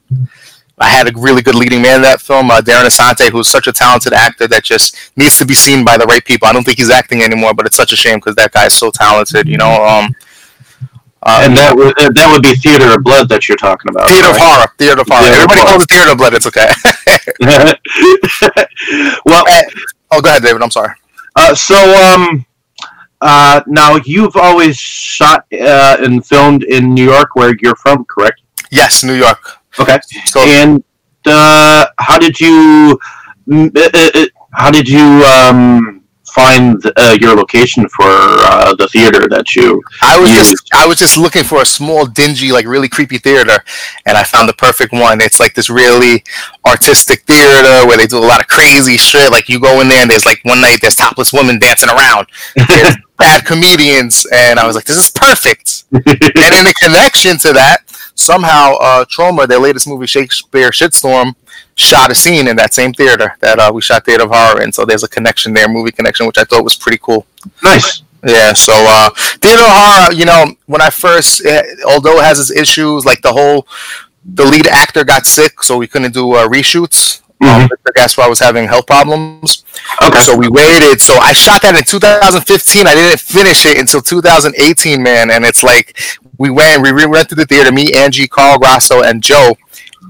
I 0.79 0.89
had 0.89 1.09
a 1.09 1.13
really 1.19 1.41
good 1.41 1.55
leading 1.55 1.83
man 1.83 1.97
in 1.97 2.03
that 2.03 2.21
film, 2.21 2.51
uh, 2.51 2.61
Darren 2.61 2.85
Asante, 2.85 3.31
who's 3.31 3.49
such 3.49 3.69
a 3.69 3.73
talented 3.73 4.13
actor 4.13 4.49
that 4.49 4.65
just 4.65 4.97
needs 5.17 5.39
to 5.39 5.47
be 5.47 5.55
seen 5.55 5.85
by 5.85 5.97
the 5.97 6.05
right 6.07 6.25
people. 6.25 6.49
I 6.49 6.53
don't 6.53 6.65
think 6.65 6.79
he's 6.79 6.91
acting 6.91 7.23
anymore, 7.23 7.55
but 7.55 7.65
it's 7.65 7.77
such 7.77 7.93
a 7.93 7.97
shame 7.97 8.17
because 8.17 8.35
that 8.35 8.51
guy 8.53 8.67
is 8.67 8.75
so 8.75 8.91
talented. 8.91 9.49
You 9.49 9.57
know, 9.57 9.85
um, 9.87 10.15
uh, 11.25 11.41
And 11.45 11.57
that 11.57 11.75
would 11.75 11.99
uh, 12.01 12.11
that 12.11 12.29
would 12.33 12.43
be 12.43 12.55
Theater 12.55 12.95
of 12.95 13.03
Blood 13.03 13.29
that 13.31 13.49
you're 13.49 13.57
talking 13.57 13.89
about. 13.91 14.09
Theater 14.09 14.29
of? 14.29 14.37
Horror, 14.37 14.67
Theater 14.79 15.01
of 15.01 15.07
Horror. 15.09 15.23
Theater 15.23 15.37
Everybody 15.37 15.61
Horror. 15.61 15.73
calls 15.73 15.85
it 15.85 15.91
Theater 15.91 16.13
of 16.13 16.19
Blood. 16.19 16.35
It's 16.35 16.47
okay. 16.47 16.69
well, 19.27 19.45
oh, 20.11 20.21
go 20.21 20.29
ahead, 20.29 20.43
David. 20.43 20.63
I'm 20.63 20.71
sorry. 20.71 20.93
Uh, 21.37 21.55
so, 21.55 21.75
um, 22.05 22.45
uh, 23.21 23.61
now 23.67 23.97
you've 24.05 24.37
always 24.37 24.77
shot 24.79 25.47
uh, 25.53 25.97
and 26.01 26.25
filmed 26.25 26.63
in 26.65 26.95
New 26.95 27.05
York, 27.05 27.35
where 27.35 27.55
you're 27.61 27.77
from, 27.77 28.05
correct? 28.05 28.41
Yes, 28.71 29.03
New 29.03 29.15
York. 29.15 29.39
Okay. 29.81 29.99
So 30.27 30.41
And 30.41 30.85
uh, 31.27 31.87
how 31.99 32.19
did 32.19 32.39
you? 32.41 32.99
How 34.53 34.71
did 34.71 34.89
you 34.89 35.03
um, 35.25 36.04
find 36.35 36.83
uh, 36.97 37.17
your 37.21 37.37
location 37.37 37.89
for 37.89 38.05
uh, 38.05 38.75
the 38.75 38.89
theater 38.89 39.29
that 39.29 39.55
you? 39.55 39.83
I 40.03 40.19
was 40.19 40.31
used? 40.31 40.51
just 40.51 40.75
I 40.75 40.87
was 40.87 40.99
just 40.99 41.17
looking 41.17 41.45
for 41.45 41.63
a 41.63 41.67
small, 41.67 42.07
dingy, 42.07 42.51
like 42.53 42.67
really 42.67 42.89
creepy 42.89 43.19
theater, 43.19 43.63
and 44.07 44.19
I 44.19 44.25
found 44.25 44.49
the 44.49 44.55
perfect 44.55 44.93
one. 44.93 45.21
It's 45.21 45.39
like 45.39 45.55
this 45.55 45.71
really 45.71 46.25
artistic 46.67 47.23
theater 47.23 47.87
where 47.87 47.97
they 47.97 48.07
do 48.07 48.19
a 48.19 48.27
lot 48.27 48.41
of 48.41 48.49
crazy 48.49 48.97
shit. 48.97 49.31
Like 49.31 49.49
you 49.49 49.61
go 49.61 49.81
in 49.81 49.89
there 49.89 50.03
and 50.03 50.11
there's 50.11 50.27
like 50.27 50.41
one 50.45 50.61
night 50.61 50.79
there's 50.81 50.97
topless 50.97 51.33
women 51.33 51.59
dancing 51.59 51.91
around, 51.91 52.27
there's 52.69 52.97
bad 53.19 53.47
comedians, 53.47 54.27
and 54.33 54.59
I 54.59 54.67
was 54.67 54.75
like, 54.75 54.85
this 54.85 54.97
is 54.97 55.11
perfect. 55.11 55.85
and 55.93 56.05
in 56.05 56.65
the 56.65 56.75
connection 56.83 57.39
to 57.39 57.53
that, 57.53 57.79
somehow 58.17 58.75
uh, 58.81 59.05
Troma, 59.05 59.47
their 59.47 59.61
latest 59.61 59.87
movie, 59.87 60.07
Shakespeare 60.07 60.71
Shitstorm, 60.71 61.35
shot 61.77 62.11
a 62.11 62.15
scene 62.15 62.47
in 62.49 62.57
that 62.57 62.73
same 62.73 62.93
theater 62.93 63.37
that 63.41 63.59
uh, 63.59 63.71
we 63.75 63.83
shot 63.83 64.05
Theater 64.05 64.25
of 64.25 64.31
Horror 64.33 64.63
in. 64.63 64.73
So 64.73 64.85
there's 64.85 65.03
a 65.03 65.09
connection 65.09 65.53
there, 65.53 65.69
movie 65.69 65.93
connection, 65.93 66.27
which 66.27 66.39
I 66.39 66.45
thought 66.45 66.65
was 66.65 66.77
pretty 66.77 66.99
cool. 66.99 67.27
Nice. 67.63 68.03
Yeah, 68.27 68.53
so 68.55 68.73
uh, 68.75 69.11
Theater 69.43 69.63
of 69.63 69.69
Horror, 69.69 70.13
you 70.15 70.25
know, 70.25 70.55
when 70.67 70.81
I 70.81 70.91
first, 70.91 71.45
eh, 71.45 71.63
although 71.87 72.19
it 72.21 72.25
has 72.25 72.39
its 72.41 72.51
issues, 72.51 73.05
like 73.05 73.21
the 73.23 73.33
whole, 73.33 73.67
the 74.25 74.45
lead 74.45 74.67
actor 74.67 75.05
got 75.05 75.27
sick, 75.27 75.63
so 75.63 75.77
we 75.77 75.87
couldn't 75.87 76.15
do 76.15 76.33
uh, 76.33 76.49
reshoots. 76.49 77.21
Mhm. 77.43 77.49
Um, 77.65 77.69
Mr. 77.69 77.93
Gaspar 77.95 78.29
was 78.29 78.39
having 78.39 78.67
health 78.67 78.87
problems. 78.87 79.65
Okay. 80.03 80.21
So 80.21 80.37
we 80.37 80.49
waited. 80.49 81.01
So 81.01 81.15
I 81.19 81.33
shot 81.33 81.63
that 81.63 81.75
in 81.77 81.83
2015. 81.85 82.87
I 82.87 82.95
didn't 82.95 83.21
finish 83.21 83.67
it 83.67 83.77
until 83.79 84.01
2018, 84.01 85.03
man. 85.03 85.31
And 85.31 85.45
it's 85.45 85.63
like 85.63 85.99
we 86.39 86.49
went, 86.51 86.83
we 86.83 86.93
went 87.07 87.29
to 87.31 87.35
the 87.35 87.45
theater. 87.45 87.73
Me, 87.73 87.93
Angie, 87.93 88.29
Carl 88.29 88.59
Grasso, 88.59 89.03
and 89.03 89.23
Joe. 89.23 89.57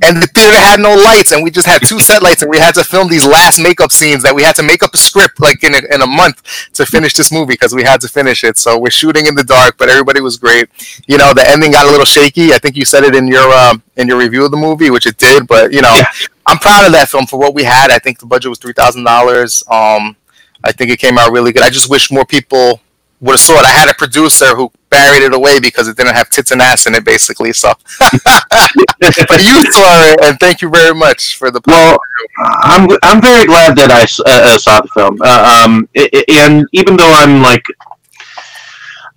And 0.05 0.23
the 0.23 0.27
theater 0.27 0.57
had 0.57 0.81
no 0.81 0.95
lights, 0.95 1.33
and 1.33 1.43
we 1.43 1.51
just 1.51 1.67
had 1.67 1.81
two 1.87 1.99
set 1.99 2.23
lights, 2.23 2.43
and 2.43 2.51
we 2.51 2.59
had 2.59 2.75
to 2.75 2.85
film 2.85 3.09
these 3.09 3.27
last 3.27 3.59
makeup 3.59 3.91
scenes 3.91 4.23
that 4.23 4.35
we 4.35 4.43
had 4.43 4.55
to 4.57 4.63
make 4.63 4.83
up 4.83 4.93
a 4.93 4.99
script 4.99 5.41
like 5.41 5.65
in 5.65 5.75
a, 5.75 5.79
in 5.95 6.03
a 6.03 6.07
month 6.07 6.43
to 6.75 6.85
finish 6.85 7.15
this 7.15 7.33
movie 7.33 7.55
because 7.55 7.75
we 7.75 7.83
had 7.83 8.01
to 8.03 8.09
finish 8.09 8.45
it. 8.45 8.59
So 8.59 8.79
we're 8.79 8.91
shooting 8.91 9.27
in 9.27 9.35
the 9.35 9.45
dark, 9.45 9.77
but 9.79 9.89
everybody 9.89 10.21
was 10.21 10.37
great. 10.37 10.69
You 11.07 11.17
know, 11.17 11.33
the 11.33 11.49
ending 11.49 11.73
got 11.73 11.87
a 11.87 11.91
little 11.91 12.05
shaky. 12.05 12.53
I 12.53 12.59
think 12.59 12.77
you 12.77 12.85
said 12.85 13.05
it 13.05 13.15
in 13.15 13.27
your 13.27 13.51
um, 13.55 13.83
in 13.97 14.07
your 14.07 14.19
review 14.19 14.45
of 14.45 14.51
the 14.51 14.57
movie, 14.59 14.91
which 14.91 15.07
it 15.07 15.17
did. 15.17 15.47
But 15.47 15.73
you 15.73 15.81
know, 15.81 15.95
Yeah. 15.95 16.07
I'm 16.47 16.59
proud 16.59 16.85
of 16.85 16.93
that 16.93 17.09
film 17.09 17.27
for 17.27 17.39
what 17.39 17.55
we 17.55 17.65
had. 17.65 17.91
I 17.91 17.99
think 17.99 18.19
the 18.19 18.27
budget 18.27 18.51
was 18.51 18.59
three 18.59 18.75
thousand 18.75 19.05
dollars. 19.05 19.63
Um, 19.71 20.17
I 20.63 20.73
think 20.73 20.91
it 20.91 20.99
came 20.99 21.17
out 21.19 21.33
really 21.33 21.53
good. 21.53 21.63
I 21.63 21.71
just 21.71 21.89
wish 21.91 22.11
more 22.11 22.25
people 22.27 22.81
would 23.21 23.33
have 23.33 23.41
saw 23.41 23.55
it. 23.61 23.65
I 23.65 23.71
had 23.71 23.89
a 23.89 23.95
producer 23.95 24.55
who 24.55 24.71
buried 24.95 25.23
it 25.23 25.35
away 25.35 25.59
because 25.61 25.89
it 25.89 25.97
didn't 25.97 26.15
have 26.15 26.31
tits 26.31 26.53
and 26.53 26.63
ass 26.63 26.87
in 26.87 26.95
it, 26.95 27.05
basically. 27.05 27.53
So, 27.53 27.73
but 28.01 29.41
you 29.43 29.57
saw 29.73 29.91
it, 30.11 30.21
and 30.23 30.39
thank 30.39 30.63
you 30.63 30.71
very 30.71 30.95
much 30.95 31.37
for 31.37 31.51
the. 31.51 31.61
Well, 31.67 31.99
I'm 32.39 32.89
I'm 33.03 33.21
very 33.21 33.47
glad 33.47 33.77
that 33.77 33.91
I 33.91 34.03
uh, 34.31 34.59
saw 34.59 34.81
the 34.81 34.89
film. 34.89 35.19
Uh, 35.21 35.63
um, 35.65 35.89
and 35.95 36.67
even 36.73 36.97
though 36.97 37.13
I'm 37.13 37.43
like, 37.43 37.65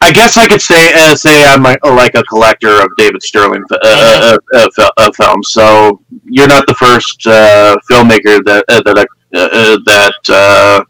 I 0.02 0.12
guess 0.12 0.38
I 0.38 0.48
could 0.48 0.62
say 0.62 0.94
uh, 0.94 1.16
say 1.16 1.46
I'm 1.46 1.64
like, 1.64 1.84
like 1.86 2.16
a 2.16 2.24
collector 2.24 2.82
of 2.82 2.90
David 2.98 3.22
Sterling 3.22 3.64
uh, 3.72 3.78
uh, 3.84 4.38
uh, 4.54 4.68
uh, 4.78 4.90
uh, 4.98 5.12
films. 5.14 5.50
So 5.52 6.02
you're 6.26 6.48
not 6.48 6.68
the 6.68 6.76
first 6.76 7.26
uh, 7.28 7.78
filmmaker 7.90 8.44
that 8.46 8.66
uh, 8.68 8.82
that 8.84 8.98
I, 8.98 9.06
uh, 9.38 9.50
uh, 9.52 9.78
that. 9.86 10.86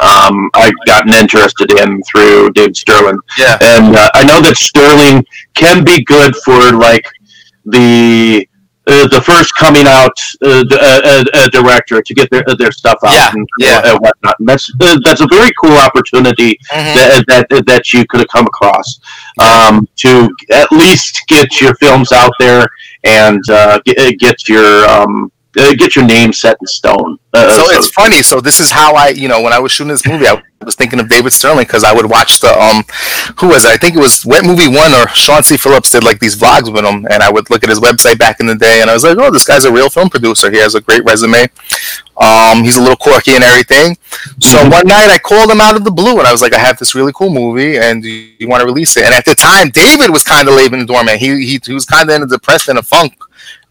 Uh, 0.00 0.28
um, 0.30 0.50
I 0.54 0.70
gotten 0.86 1.12
interested 1.14 1.70
in 1.72 2.02
through 2.04 2.50
David 2.50 2.76
Sterling, 2.76 3.18
Yeah. 3.38 3.58
and 3.60 3.96
uh, 3.96 4.10
I 4.14 4.24
know 4.24 4.40
that 4.40 4.56
Sterling 4.56 5.24
can 5.54 5.84
be 5.84 6.02
good 6.04 6.34
for 6.44 6.72
like 6.72 7.06
the 7.64 8.46
uh, 8.86 9.06
the 9.08 9.20
first 9.20 9.54
coming 9.54 9.86
out 9.86 10.16
uh, 10.42 10.62
d- 10.64 10.74
uh, 10.80 11.00
uh, 11.04 11.24
uh, 11.34 11.48
director 11.48 12.00
to 12.00 12.14
get 12.14 12.30
their 12.30 12.42
their 12.58 12.72
stuff 12.72 12.96
out 13.04 13.12
Yeah, 13.12 13.30
and, 13.34 13.46
yeah. 13.58 13.82
and 13.84 13.98
whatnot. 14.00 14.36
And 14.38 14.48
that's 14.48 14.70
uh, 14.80 14.98
that's 15.04 15.20
a 15.20 15.26
very 15.26 15.50
cool 15.62 15.76
opportunity 15.76 16.58
Mhm. 16.72 16.94
that, 17.26 17.46
that 17.50 17.66
that 17.66 17.92
you 17.92 18.06
could 18.06 18.20
have 18.20 18.28
come 18.28 18.46
across 18.46 18.98
um, 19.38 19.86
to 19.96 20.30
at 20.50 20.72
least 20.72 21.22
get 21.28 21.60
your 21.60 21.74
films 21.74 22.12
out 22.12 22.32
there 22.38 22.66
and 23.04 23.42
uh, 23.50 23.78
get, 23.84 24.18
get 24.18 24.48
your 24.48 24.86
um, 24.88 25.30
uh, 25.58 25.74
get 25.74 25.96
your 25.96 26.04
name 26.04 26.32
set 26.32 26.56
in 26.60 26.66
stone. 26.66 27.18
Uh, 27.32 27.50
so 27.50 27.64
so- 27.66 27.78
it's 27.78 27.90
funny. 27.90 28.22
So 28.22 28.40
this 28.40 28.60
is 28.60 28.70
how 28.70 28.94
I, 28.94 29.08
you 29.08 29.28
know, 29.28 29.40
when 29.42 29.52
I 29.52 29.58
was 29.58 29.72
shooting 29.72 29.90
this 29.90 30.06
movie, 30.06 30.26
I 30.26 30.42
was 30.64 30.74
thinking 30.74 30.98
of 30.98 31.08
David 31.08 31.32
Sterling 31.32 31.66
because 31.66 31.84
I 31.84 31.92
would 31.92 32.06
watch 32.10 32.40
the 32.40 32.48
um, 32.48 32.82
who 33.38 33.48
was 33.48 33.64
it? 33.64 33.68
I 33.68 33.76
think 33.76 33.94
it 33.94 34.00
was 34.00 34.26
Wet 34.26 34.44
Movie 34.44 34.68
One 34.68 34.92
or 34.92 35.08
Sean 35.08 35.42
C. 35.42 35.56
Phillips 35.56 35.90
did 35.90 36.02
like 36.02 36.18
these 36.18 36.36
vlogs 36.36 36.72
with 36.72 36.84
him, 36.84 37.06
and 37.10 37.22
I 37.22 37.30
would 37.30 37.48
look 37.50 37.62
at 37.62 37.68
his 37.68 37.78
website 37.78 38.18
back 38.18 38.40
in 38.40 38.46
the 38.46 38.56
day, 38.56 38.80
and 38.80 38.90
I 38.90 38.94
was 38.94 39.04
like, 39.04 39.16
oh, 39.18 39.30
this 39.30 39.44
guy's 39.46 39.64
a 39.64 39.72
real 39.72 39.88
film 39.88 40.10
producer. 40.10 40.50
He 40.50 40.58
has 40.58 40.74
a 40.74 40.80
great 40.80 41.04
resume. 41.04 41.48
Um, 42.16 42.64
he's 42.64 42.76
a 42.76 42.80
little 42.80 42.96
quirky 42.96 43.32
and 43.36 43.44
everything. 43.44 43.96
So 44.40 44.58
one 44.68 44.86
night 44.88 45.08
I 45.10 45.18
called 45.22 45.50
him 45.50 45.60
out 45.60 45.76
of 45.76 45.84
the 45.84 45.92
blue, 45.92 46.18
and 46.18 46.26
I 46.26 46.32
was 46.32 46.42
like, 46.42 46.52
I 46.52 46.58
have 46.58 46.76
this 46.78 46.94
really 46.94 47.12
cool 47.12 47.30
movie, 47.30 47.78
and 47.78 48.02
do 48.02 48.08
you, 48.08 48.48
want 48.48 48.60
to 48.60 48.66
release 48.66 48.96
it? 48.96 49.04
And 49.04 49.14
at 49.14 49.24
the 49.24 49.36
time, 49.36 49.70
David 49.70 50.10
was 50.10 50.24
kind 50.24 50.48
of 50.48 50.54
leaving 50.54 50.84
dormant. 50.86 51.18
He 51.18 51.46
he, 51.46 51.60
he 51.64 51.72
was 51.72 51.84
kind 51.84 52.10
of 52.10 52.16
in 52.16 52.22
a 52.22 52.26
depressed 52.26 52.68
and 52.68 52.78
a 52.78 52.82
funk, 52.82 53.14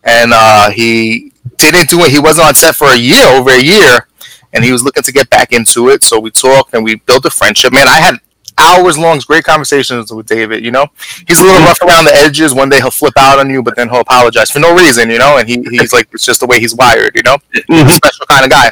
and 0.08 0.32
uh, 0.34 0.72
he 0.72 1.34
didn't 1.58 1.90
do 1.90 2.00
it. 2.02 2.12
He 2.12 2.20
wasn't 2.20 2.48
on 2.48 2.56
set 2.56 2.76
for 2.76 2.88
a 2.88 2.98
year, 2.98 3.28
over 3.28 3.52
a 3.52 3.62
year, 3.62 4.08
and 4.54 4.64
he 4.64 4.72
was 4.72 4.84
looking 4.84 5.04
to 5.04 5.12
get 5.12 5.30
back 5.30 5.52
into 5.52 5.90
it. 5.90 6.02
So 6.02 6.20
we 6.20 6.32
talked 6.32 6.74
and 6.74 6.84
we 6.84 6.96
built 6.96 7.26
a 7.26 7.30
friendship. 7.30 7.74
Man, 7.74 7.88
I 7.88 8.00
had 8.00 8.16
hours 8.58 8.98
long 8.98 9.20
great 9.20 9.44
conversations 9.44 10.12
with 10.12 10.26
David. 10.26 10.64
You 10.64 10.72
know, 10.72 10.88
he's 11.28 11.40
a 11.40 11.44
little 11.44 11.62
rough 11.62 11.82
around 11.82 12.06
the 12.06 12.16
edges. 12.16 12.54
One 12.54 12.70
day 12.70 12.78
he'll 12.78 12.90
flip 12.90 13.14
out 13.18 13.38
on 13.38 13.50
you, 13.50 13.62
but 13.62 13.76
then 13.76 13.90
he'll 13.90 14.00
apologize 14.00 14.50
for 14.50 14.60
no 14.60 14.74
reason. 14.76 15.10
You 15.10 15.20
know, 15.20 15.38
and 15.38 15.48
he, 15.48 15.62
he's 15.70 15.94
like 15.94 16.08
it's 16.14 16.26
just 16.26 16.40
the 16.40 16.48
way 16.48 16.60
he's 16.60 16.74
wired. 16.74 17.16
You 17.16 17.24
know, 17.24 17.38
a 17.70 17.90
special 17.90 18.26
kind 18.28 18.46
of 18.46 18.52
guy. 18.52 18.72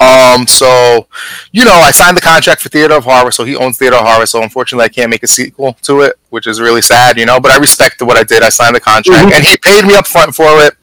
Um, 0.00 0.46
so 0.46 1.08
you 1.52 1.64
know, 1.64 1.72
I 1.72 1.90
signed 1.90 2.16
the 2.16 2.20
contract 2.20 2.60
for 2.60 2.68
Theater 2.68 2.94
of 2.94 3.04
Horror, 3.04 3.30
so 3.30 3.44
he 3.44 3.56
owns 3.56 3.78
Theater 3.78 3.96
of 3.96 4.06
Horror. 4.06 4.26
So 4.26 4.42
unfortunately, 4.42 4.84
I 4.84 4.88
can't 4.88 5.10
make 5.10 5.22
a 5.22 5.26
sequel 5.26 5.74
to 5.82 6.02
it, 6.02 6.18
which 6.30 6.46
is 6.46 6.60
really 6.60 6.82
sad, 6.82 7.18
you 7.18 7.26
know. 7.26 7.40
But 7.40 7.52
I 7.52 7.58
respect 7.58 8.02
what 8.02 8.16
I 8.16 8.24
did. 8.24 8.42
I 8.42 8.48
signed 8.48 8.76
the 8.76 8.80
contract, 8.80 9.32
and 9.32 9.44
he 9.44 9.56
paid 9.56 9.84
me 9.84 9.94
up 9.94 10.06
front 10.06 10.34
for 10.34 10.46
it. 10.64 10.74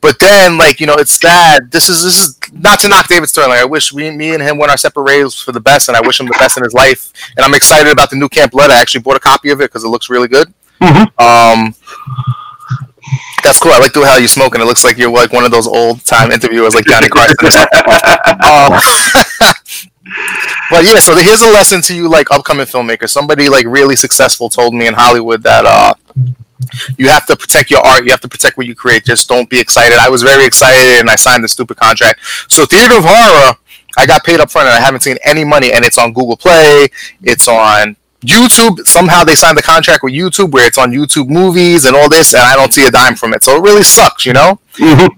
But 0.00 0.18
then, 0.18 0.58
like 0.58 0.80
you 0.80 0.86
know, 0.86 0.96
it's 0.96 1.12
sad. 1.12 1.70
This 1.70 1.88
is 1.88 2.04
this 2.04 2.18
is 2.24 2.38
not 2.52 2.80
to 2.80 2.88
knock 2.88 3.08
David 3.08 3.28
Sterling. 3.28 3.58
I 3.58 3.64
wish 3.64 3.92
we, 3.92 4.10
me 4.10 4.34
and 4.34 4.42
him 4.42 4.58
went 4.58 4.70
our 4.70 4.76
separate 4.76 5.04
ways 5.04 5.34
for 5.34 5.52
the 5.52 5.60
best, 5.60 5.88
and 5.88 5.96
I 5.96 6.00
wish 6.00 6.20
him 6.20 6.26
the 6.26 6.36
best 6.38 6.56
in 6.56 6.64
his 6.64 6.74
life. 6.74 7.12
And 7.36 7.44
I'm 7.44 7.54
excited 7.54 7.92
about 7.92 8.10
the 8.10 8.16
new 8.16 8.28
Camp 8.28 8.52
Blood. 8.52 8.70
I 8.70 8.80
actually 8.80 9.02
bought 9.02 9.16
a 9.16 9.20
copy 9.20 9.50
of 9.50 9.60
it 9.60 9.64
because 9.70 9.84
it 9.84 9.88
looks 9.88 10.10
really 10.10 10.28
good. 10.28 10.52
Um, 11.18 11.74
that's 13.42 13.60
cool. 13.60 13.72
I 13.72 13.78
like 13.78 13.92
the 13.92 14.04
how 14.04 14.18
you're 14.18 14.28
smoking. 14.28 14.60
It 14.60 14.64
looks 14.64 14.84
like 14.84 14.98
you're 14.98 15.10
like 15.10 15.32
one 15.32 15.44
of 15.44 15.50
those 15.50 15.66
old 15.66 16.04
time 16.04 16.30
interviewers, 16.32 16.74
like 16.74 16.86
Johnny 16.86 17.08
Carson. 17.08 17.36
um, 18.42 18.80
but 20.70 20.84
yeah, 20.84 20.98
so 20.98 21.14
here's 21.16 21.42
a 21.42 21.50
lesson 21.50 21.80
to 21.82 21.94
you, 21.94 22.08
like 22.08 22.30
upcoming 22.30 22.66
filmmakers. 22.66 23.10
Somebody 23.10 23.48
like 23.48 23.66
really 23.66 23.96
successful 23.96 24.48
told 24.48 24.74
me 24.74 24.86
in 24.86 24.94
Hollywood 24.94 25.42
that 25.44 25.64
uh, 25.64 25.94
you 26.96 27.08
have 27.08 27.26
to 27.26 27.36
protect 27.36 27.70
your 27.70 27.80
art. 27.80 28.04
You 28.04 28.10
have 28.10 28.20
to 28.22 28.28
protect 28.28 28.56
what 28.56 28.66
you 28.66 28.74
create. 28.74 29.04
Just 29.04 29.28
don't 29.28 29.48
be 29.48 29.60
excited. 29.60 29.98
I 29.98 30.08
was 30.08 30.22
very 30.22 30.44
excited, 30.44 31.00
and 31.00 31.08
I 31.10 31.16
signed 31.16 31.44
the 31.44 31.48
stupid 31.48 31.76
contract. 31.76 32.20
So 32.48 32.66
Theater 32.66 32.98
of 32.98 33.04
Horror, 33.06 33.56
I 33.96 34.06
got 34.06 34.24
paid 34.24 34.40
up 34.40 34.50
front, 34.50 34.68
and 34.68 34.76
I 34.76 34.80
haven't 34.80 35.00
seen 35.00 35.18
any 35.24 35.44
money. 35.44 35.72
And 35.72 35.84
it's 35.84 35.98
on 35.98 36.12
Google 36.12 36.36
Play. 36.36 36.88
It's 37.22 37.48
on 37.48 37.96
YouTube. 38.26 38.86
Somehow 38.86 39.24
they 39.24 39.34
signed 39.34 39.56
the 39.56 39.62
contract 39.62 40.02
with 40.02 40.12
YouTube, 40.12 40.52
where 40.52 40.66
it's 40.66 40.78
on 40.78 40.90
YouTube 40.90 41.28
Movies 41.28 41.84
and 41.84 41.96
all 41.96 42.08
this, 42.08 42.34
and 42.34 42.42
I 42.42 42.56
don't 42.56 42.72
see 42.72 42.86
a 42.86 42.90
dime 42.90 43.14
from 43.14 43.34
it. 43.34 43.42
So 43.42 43.56
it 43.56 43.62
really 43.62 43.82
sucks, 43.82 44.26
you 44.26 44.32
know. 44.32 44.58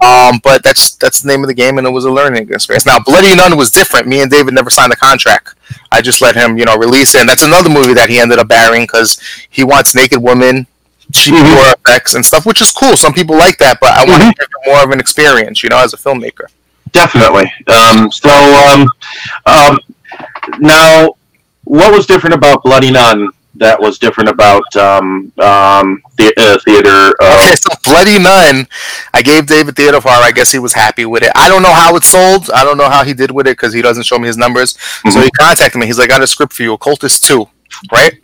Um, 0.01 0.41
but 0.45 0.63
that's 0.63 0.95
that's 0.97 1.21
the 1.21 1.29
name 1.29 1.43
of 1.43 1.49
the 1.49 1.55
game, 1.55 1.79
and 1.79 1.87
it 1.87 1.91
was 1.91 2.05
a 2.05 2.11
learning 2.11 2.51
experience. 2.53 2.87
Now, 2.87 2.99
Bloody 3.01 3.35
Nun 3.35 3.57
was 3.57 3.71
different. 3.71 4.07
Me 4.07 4.21
and 4.21 4.31
David 4.31 4.55
never 4.55 4.71
signed 4.71 4.93
the 4.93 4.97
contract. 4.97 5.55
I 5.91 6.01
just 6.01 6.21
let 6.21 6.37
him, 6.37 6.57
you 6.59 6.65
know, 6.65 6.77
release 6.77 7.15
it. 7.15 7.21
And 7.21 7.29
that's 7.29 7.43
another 7.43 7.71
movie 7.71 7.95
that 7.95 8.09
he 8.09 8.19
ended 8.19 8.39
up 8.39 8.49
barring 8.49 8.85
because 8.85 9.21
he 9.51 9.65
wants 9.65 9.95
naked 9.95 10.23
women, 10.23 10.67
cheap 11.13 11.35
gore 11.35 11.75
effects, 11.75 12.15
and 12.15 12.25
stuff, 12.25 12.47
which 12.47 12.61
is 12.61 12.71
cool. 12.71 12.97
Some 12.97 13.13
people 13.13 13.37
like 13.37 13.59
that, 13.59 13.79
but 13.81 13.91
I 13.91 14.05
want 14.05 14.23
to 14.23 14.35
give 14.39 14.49
more 14.67 14.83
of 14.83 14.91
an 14.91 15.01
experience, 15.01 15.63
you 15.63 15.69
know, 15.69 15.79
as 15.79 15.93
a 15.93 15.97
filmmaker. 15.97 16.47
Definitely. 16.93 17.53
Um, 17.67 18.11
so, 18.11 18.31
um, 18.31 18.89
um, 19.47 19.79
now, 20.59 21.17
what 21.69 21.93
was 21.93 22.07
different 22.07 22.35
about 22.35 22.63
Bloody 22.63 22.91
Nun 22.91 23.29
that 23.57 23.79
was 23.81 23.99
different 23.99 24.29
about 24.31 24.65
um, 24.77 25.33
um, 25.39 26.03
the, 26.17 26.33
uh, 26.37 26.59
theater? 26.65 27.15
Uh, 27.21 27.37
Okay, 27.37 27.55
so 27.57 27.69
Bloody 27.85 28.19
Nun, 28.19 28.67
I 29.13 29.23
gave 29.23 29.47
David 29.47 29.77
Theater 29.77 29.99
of 29.99 30.07
I 30.07 30.31
guess 30.33 30.51
he 30.51 30.59
was 30.59 30.73
happy 30.73 31.05
with 31.05 31.23
it. 31.23 31.33
I 31.35 31.49
don't 31.49 31.63
know 31.63 31.73
how 31.73 31.95
it 31.97 32.05
sold. 32.05 32.51
I 32.51 32.65
don't 32.65 32.79
know 32.79 32.89
how 32.89 33.05
he 33.05 33.13
did 33.13 33.31
with 33.31 33.47
it 33.47 33.57
because 33.57 33.73
he 33.73 33.83
doesn't 33.83 34.05
show 34.05 34.19
me 34.19 34.27
his 34.29 34.37
numbers. 34.37 34.79
So 35.11 35.21
he 35.21 35.31
contacted 35.33 35.79
me. 35.81 35.87
He's 35.87 35.99
like, 35.99 36.11
I 36.11 36.15
got 36.15 36.23
a 36.23 36.27
script 36.27 36.53
for 36.55 36.63
you, 36.63 36.73
Occultist 36.73 37.25
2, 37.25 37.47
right? 37.93 38.15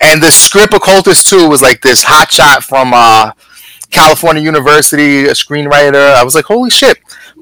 And 0.00 0.22
the 0.22 0.30
script 0.30 0.74
Occultist 0.74 1.26
2 1.28 1.48
was 1.48 1.62
like 1.62 1.80
this 1.80 2.04
hot 2.04 2.30
shot 2.30 2.62
from 2.62 2.92
uh, 2.94 3.32
California 3.90 4.42
University, 4.42 5.24
a 5.24 5.32
screenwriter. 5.32 6.14
I 6.14 6.22
was 6.22 6.34
like, 6.34 6.44
holy 6.44 6.70
shit. 6.70 6.98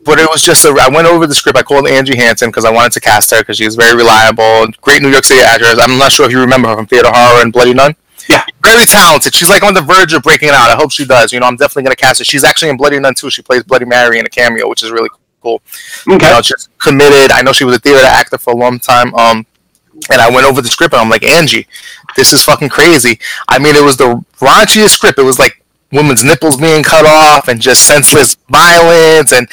But 0.06 0.20
it 0.20 0.28
was 0.30 0.42
just 0.42 0.64
a. 0.64 0.68
I 0.80 0.88
went 0.88 1.08
over 1.08 1.26
the 1.26 1.34
script. 1.34 1.58
I 1.58 1.62
called 1.62 1.88
Angie 1.88 2.16
Hansen 2.16 2.48
because 2.48 2.64
I 2.64 2.70
wanted 2.70 2.92
to 2.92 3.00
cast 3.00 3.30
her 3.32 3.40
because 3.40 3.56
she 3.58 3.64
was 3.64 3.74
very 3.74 3.96
reliable, 3.96 4.68
great 4.80 5.02
New 5.02 5.10
York 5.10 5.24
City 5.24 5.40
actress. 5.40 5.78
I'm 5.80 5.98
not 5.98 6.12
sure 6.12 6.26
if 6.26 6.32
you 6.32 6.40
remember 6.40 6.68
her 6.68 6.76
from 6.76 6.86
Theater 6.86 7.10
Horror 7.12 7.42
and 7.42 7.52
Bloody 7.52 7.74
Nun. 7.74 7.96
Yeah. 8.28 8.44
Very 8.64 8.86
talented. 8.86 9.34
She's 9.34 9.48
like 9.48 9.62
on 9.62 9.74
the 9.74 9.82
verge 9.82 10.12
of 10.12 10.22
breaking 10.22 10.50
out. 10.50 10.70
I 10.70 10.76
hope 10.76 10.92
she 10.92 11.04
does. 11.04 11.32
You 11.32 11.40
know, 11.40 11.46
I'm 11.46 11.56
definitely 11.56 11.84
gonna 11.84 11.96
cast 11.96 12.20
her. 12.20 12.24
She's 12.24 12.44
actually 12.44 12.70
in 12.70 12.76
Bloody 12.76 12.98
Nun 13.00 13.14
too. 13.14 13.30
She 13.30 13.42
plays 13.42 13.64
Bloody 13.64 13.84
Mary 13.84 14.18
in 14.18 14.26
a 14.26 14.28
cameo, 14.28 14.68
which 14.68 14.82
is 14.82 14.90
really 14.90 15.08
cool. 15.42 15.60
Okay. 16.08 16.12
You 16.12 16.18
know, 16.18 16.40
just 16.40 16.70
committed. 16.78 17.32
I 17.32 17.42
know 17.42 17.52
she 17.52 17.64
was 17.64 17.76
a 17.76 17.80
theater 17.80 18.04
actor 18.04 18.38
for 18.38 18.52
a 18.52 18.56
long 18.56 18.78
time. 18.78 19.14
Um, 19.14 19.46
and 20.10 20.20
I 20.20 20.30
went 20.30 20.46
over 20.46 20.60
the 20.60 20.68
script 20.68 20.92
and 20.94 21.00
I'm 21.00 21.08
like, 21.08 21.24
Angie, 21.24 21.66
this 22.16 22.32
is 22.32 22.44
fucking 22.44 22.68
crazy. 22.68 23.18
I 23.48 23.58
mean, 23.58 23.74
it 23.74 23.82
was 23.82 23.96
the 23.96 24.24
raunchiest 24.38 24.90
script. 24.90 25.18
It 25.18 25.22
was 25.22 25.38
like 25.38 25.62
women's 25.96 26.22
nipples 26.22 26.56
being 26.56 26.82
cut 26.82 27.06
off 27.06 27.48
and 27.48 27.60
just 27.60 27.86
senseless 27.86 28.36
violence 28.50 29.32
and 29.32 29.48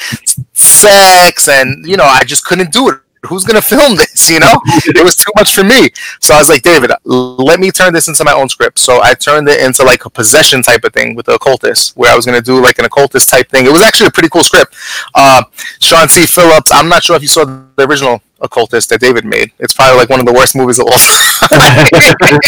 sex 0.52 1.48
and 1.48 1.86
you 1.86 1.96
know, 1.96 2.04
I 2.04 2.24
just 2.24 2.44
couldn't 2.44 2.72
do 2.72 2.90
it. 2.90 3.00
Who's 3.26 3.44
gonna 3.44 3.62
film 3.62 3.96
this? 4.02 4.28
You 4.28 4.40
know, 4.40 4.52
it 4.86 5.02
was 5.02 5.16
too 5.16 5.32
much 5.34 5.54
for 5.54 5.64
me. 5.64 5.88
So 6.20 6.34
I 6.34 6.38
was 6.38 6.48
like, 6.48 6.62
David, 6.62 6.90
let 7.04 7.58
me 7.58 7.70
turn 7.70 7.94
this 7.94 8.06
into 8.08 8.22
my 8.22 8.32
own 8.32 8.48
script. 8.48 8.78
So 8.78 9.00
I 9.02 9.14
turned 9.14 9.48
it 9.48 9.60
into 9.60 9.82
like 9.82 10.04
a 10.04 10.10
possession 10.10 10.62
type 10.62 10.84
of 10.84 10.92
thing 10.92 11.14
with 11.14 11.26
the 11.26 11.34
occultist, 11.34 11.96
where 11.96 12.12
I 12.12 12.16
was 12.16 12.26
gonna 12.26 12.42
do 12.42 12.62
like 12.62 12.78
an 12.78 12.84
occultist 12.84 13.30
type 13.30 13.48
thing. 13.48 13.64
It 13.64 13.72
was 13.72 13.82
actually 13.82 14.08
a 14.08 14.10
pretty 14.10 14.28
cool 14.28 14.44
script. 14.44 14.74
Uh, 15.14 15.42
Sean 15.80 16.08
C. 16.08 16.26
Phillips. 16.26 16.70
I'm 16.72 16.88
not 16.88 17.02
sure 17.02 17.16
if 17.16 17.22
you 17.22 17.28
saw 17.28 17.44
the 17.76 17.86
original 17.88 18.20
Occultist 18.40 18.90
that 18.90 19.00
David 19.00 19.24
made. 19.24 19.52
It's 19.58 19.72
probably 19.72 19.96
like 19.98 20.10
one 20.10 20.20
of 20.20 20.26
the 20.26 20.32
worst 20.32 20.54
movies 20.54 20.78
of 20.78 20.86
all 20.86 20.92
time. 20.92 21.38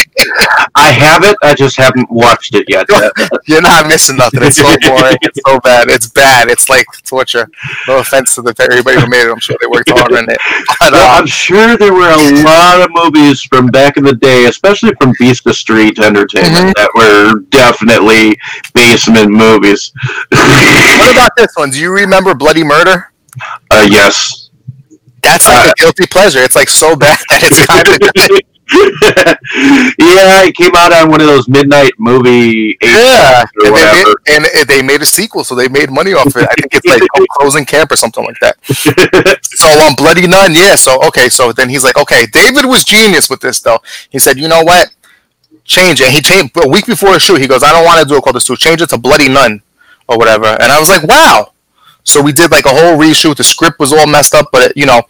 I 0.75 0.91
have 0.91 1.25
it. 1.25 1.37
I 1.43 1.55
just 1.55 1.77
haven't 1.77 2.11
watched 2.11 2.55
it 2.55 2.67
yet. 2.69 2.87
You're 3.47 3.63
not 3.63 3.87
missing 3.87 4.17
nothing. 4.17 4.43
It's 4.43 4.57
so 4.57 4.77
boring. 4.83 5.17
It's 5.23 5.41
so 5.47 5.59
bad. 5.61 5.89
It's 5.89 6.09
bad. 6.09 6.49
It's 6.49 6.69
like 6.69 6.87
torture. 7.05 7.49
No 7.89 7.99
offense 7.99 8.35
to 8.35 8.43
the 8.43 8.55
everybody 8.61 9.01
who 9.01 9.07
made 9.07 9.27
it. 9.27 9.31
I'm 9.31 9.41
sure 9.41 9.57
they 9.61 9.67
worked 9.67 9.89
hard 9.89 10.13
on 10.13 10.29
it. 10.29 10.39
But, 10.79 10.93
Well, 10.93 11.17
um, 11.17 11.23
I'm 11.23 11.27
sure 11.27 11.77
there 11.77 11.93
were 11.95 12.11
a 12.11 12.43
lot 12.45 12.81
of 12.83 12.91
movies 12.93 13.43
from 13.43 13.69
back 13.69 13.97
in 13.97 14.05
the 14.05 14.15
day, 14.15 14.45
especially 14.45 14.93
from 15.01 15.15
Beast 15.19 15.47
of 15.47 15.57
Street 15.57 15.99
Entertainment, 15.99 16.77
that 16.77 16.91
were 16.95 17.41
definitely 17.51 18.39
basement 18.75 19.31
movies. 19.31 19.93
what 20.31 21.13
about 21.13 21.31
this 21.37 21.53
one? 21.55 21.71
Do 21.71 21.81
you 21.81 21.93
remember 21.93 22.35
Bloody 22.35 22.65
Murder? 22.65 23.13
Uh, 23.71 23.87
yes. 23.91 24.36
That's 25.27 25.49
like 25.49 25.67
a 25.67 25.71
uh, 25.71 25.75
guilty 25.77 26.07
pleasure. 26.07 26.41
It's 26.41 26.57
like 26.57 26.69
so 26.69 26.97
bad 26.97 27.19
that 27.31 27.43
it's 27.43 27.67
kind 27.67 27.87
of 27.89 28.47
yeah, 28.69 30.43
it 30.43 30.57
came 30.57 30.73
out 30.75 30.93
on 30.93 31.09
one 31.09 31.21
of 31.21 31.27
those 31.29 31.49
midnight 31.49 31.93
movie 31.99 32.77
Yeah, 32.83 33.45
and 33.65 33.75
they, 33.77 33.93
made, 33.93 34.15
and 34.29 34.69
they 34.69 34.83
made 34.83 35.03
a 35.03 35.07
sequel, 35.07 35.45
so 35.45 35.55
they 35.55 35.69
made 35.69 35.91
money 35.91 36.15
off 36.15 36.35
it. 36.37 36.49
I 36.51 36.55
think 36.55 36.75
it's 36.75 36.87
like 36.87 37.03
Closing 37.39 37.65
Camp 37.73 37.93
or 37.93 37.97
something 37.97 38.25
like 38.25 38.39
that. 38.41 38.57
so 39.45 39.69
on 39.69 39.95
Bloody 39.95 40.27
Nun, 40.27 40.53
yeah. 40.55 40.75
So 40.75 40.99
okay, 41.07 41.29
so 41.29 41.53
then 41.53 41.69
he's 41.69 41.85
like, 41.85 41.97
okay, 41.97 42.27
David 42.27 42.67
was 42.67 42.85
genius 42.85 43.31
with 43.31 43.41
this 43.41 43.61
though. 43.61 43.81
He 44.11 44.19
said, 44.19 44.37
you 44.39 44.49
know 44.49 44.63
what? 44.63 44.91
Change 45.65 46.01
it. 46.01 46.13
He 46.13 46.21
changed 46.21 46.57
a 46.57 46.69
week 46.69 46.87
before 46.87 47.13
the 47.13 47.21
shoot. 47.21 47.41
He 47.41 47.47
goes, 47.47 47.63
I 47.63 47.73
don't 47.73 47.85
want 47.85 48.01
to 48.03 48.09
do 48.09 48.17
a 48.17 48.23
called 48.23 48.37
the 48.37 48.41
shoot. 48.41 48.59
Change 48.59 48.83
it 48.83 48.89
to 48.91 48.99
Bloody 48.99 49.29
Nun 49.29 49.63
or 50.09 50.19
whatever. 50.19 50.47
And 50.47 50.73
I 50.73 50.79
was 50.79 50.89
like, 50.89 51.03
wow. 51.05 51.53
So 52.07 52.23
we 52.23 52.33
did 52.33 52.51
like 52.53 52.65
a 52.67 52.71
whole 52.71 52.97
reshoot. 52.97 53.37
The 53.37 53.45
script 53.45 53.79
was 53.81 53.93
all 53.93 54.07
messed 54.07 54.35
up, 54.35 54.49
but 54.53 54.75
you 54.77 54.87
know, 54.87 55.03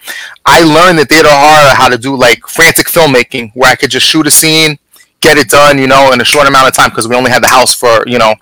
I 0.46 0.62
learned 0.64 0.98
at 0.98 1.08
Theater 1.10 1.28
Horror 1.30 1.74
how 1.74 1.88
to 1.88 1.98
do 1.98 2.16
like 2.16 2.40
frantic 2.48 2.86
filmmaking, 2.86 3.52
where 3.54 3.70
I 3.70 3.76
could 3.76 3.90
just 3.90 4.06
shoot 4.06 4.26
a 4.26 4.30
scene, 4.30 4.78
get 5.20 5.36
it 5.36 5.48
done, 5.50 5.78
you 5.78 5.86
know, 5.86 6.12
in 6.12 6.20
a 6.20 6.24
short 6.24 6.48
amount 6.48 6.68
of 6.68 6.74
time 6.74 6.88
because 6.88 7.06
we 7.06 7.14
only 7.14 7.30
had 7.30 7.42
the 7.42 7.48
house 7.48 7.74
for 7.74 8.02
you 8.08 8.18
know 8.18 8.34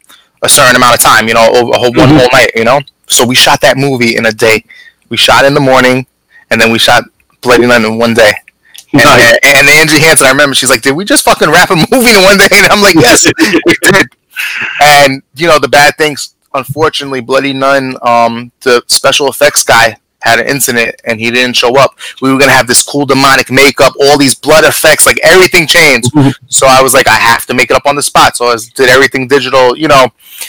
a 0.43 0.49
certain 0.49 0.77
amount 0.77 0.95
of 0.95 1.01
time, 1.01 1.27
you 1.29 1.35
know, 1.35 1.49
over 1.53 1.73
a 1.75 1.79
whole 1.79 1.93
one 1.93 2.09
Mhm. 2.11 2.19
whole 2.19 2.29
night, 2.33 2.51
you 2.55 2.65
know. 2.65 2.81
So 3.09 3.27
we 3.27 3.35
shot 3.35 3.61
that 3.63 3.77
movie 3.77 4.17
in 4.17 4.25
a 4.27 4.33
day. 4.33 4.65
We 5.09 5.17
shot 5.17 5.45
in 5.45 5.53
the 5.55 5.61
morning, 5.61 6.07
and 6.51 6.61
then 6.61 6.71
we 6.71 6.79
shot 6.79 7.05
Bloody 7.41 7.67
Nun 7.67 7.85
in 7.85 7.99
one 7.99 8.15
day. 8.15 8.33
And, 8.93 9.03
Nice. 9.03 9.39
and 9.43 9.69
Angie 9.69 9.99
Hansen, 9.99 10.29
I 10.29 10.31
remember 10.31 10.55
she's 10.55 10.71
like, 10.71 10.83
"Did 10.83 10.93
we 10.93 11.05
just 11.05 11.25
fucking 11.25 11.51
wrap 11.51 11.71
a 11.71 11.75
movie 11.91 12.15
in 12.15 12.23
one 12.23 12.39
day?" 12.39 12.47
And 12.53 12.71
I'm 12.73 12.81
like, 12.81 12.95
"Yes, 12.95 13.27
we 13.67 13.75
did." 13.83 14.07
And 14.81 15.23
you 15.35 15.49
know, 15.49 15.59
the 15.59 15.69
bad 15.69 15.97
things. 15.99 16.34
Unfortunately, 16.55 17.21
Bloody 17.21 17.53
Nun, 17.53 17.97
um, 18.03 18.53
the 18.61 18.83
special 18.87 19.29
effects 19.29 19.65
guy 19.65 19.97
had 20.23 20.39
an 20.39 20.47
incident 20.47 20.95
and 21.05 21.21
he 21.21 21.31
didn't 21.31 21.55
show 21.55 21.77
up. 21.79 21.99
We 22.23 22.33
were 22.33 22.39
gonna 22.39 22.53
have 22.53 22.67
this 22.67 22.83
cool 22.83 23.05
demonic 23.05 23.51
makeup, 23.51 23.93
all 24.01 24.17
these 24.17 24.35
blood 24.35 24.65
effects, 24.65 25.07
like 25.07 25.19
everything 25.23 25.67
changed. 25.67 26.11
So 26.49 26.67
I 26.67 26.81
was 26.81 26.95
like, 26.95 27.07
I 27.09 27.17
have 27.17 27.45
to 27.47 27.55
make 27.55 27.71
it 27.71 27.77
up 27.77 27.85
on 27.85 27.95
the 27.97 28.03
spot. 28.03 28.37
So 28.37 28.47
I 28.47 28.53
was- 28.53 28.69
did 28.71 28.89
everything 28.89 29.29
digital. 29.29 29.77
You 29.77 29.89
know, 29.89 30.07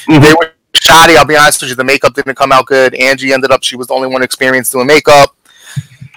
they 0.07 0.33
were 0.33 0.53
shoddy. 0.75 1.17
I'll 1.17 1.25
be 1.25 1.35
honest 1.35 1.61
with 1.61 1.71
you, 1.71 1.75
the 1.75 1.83
makeup 1.83 2.13
didn't 2.13 2.35
come 2.35 2.51
out 2.53 2.67
good. 2.67 2.95
Angie 2.95 3.33
ended 3.33 3.51
up; 3.51 3.63
she 3.63 3.75
was 3.75 3.87
the 3.87 3.93
only 3.95 4.07
one 4.07 4.23
experienced 4.23 4.71
doing 4.71 4.87
makeup. 4.87 5.35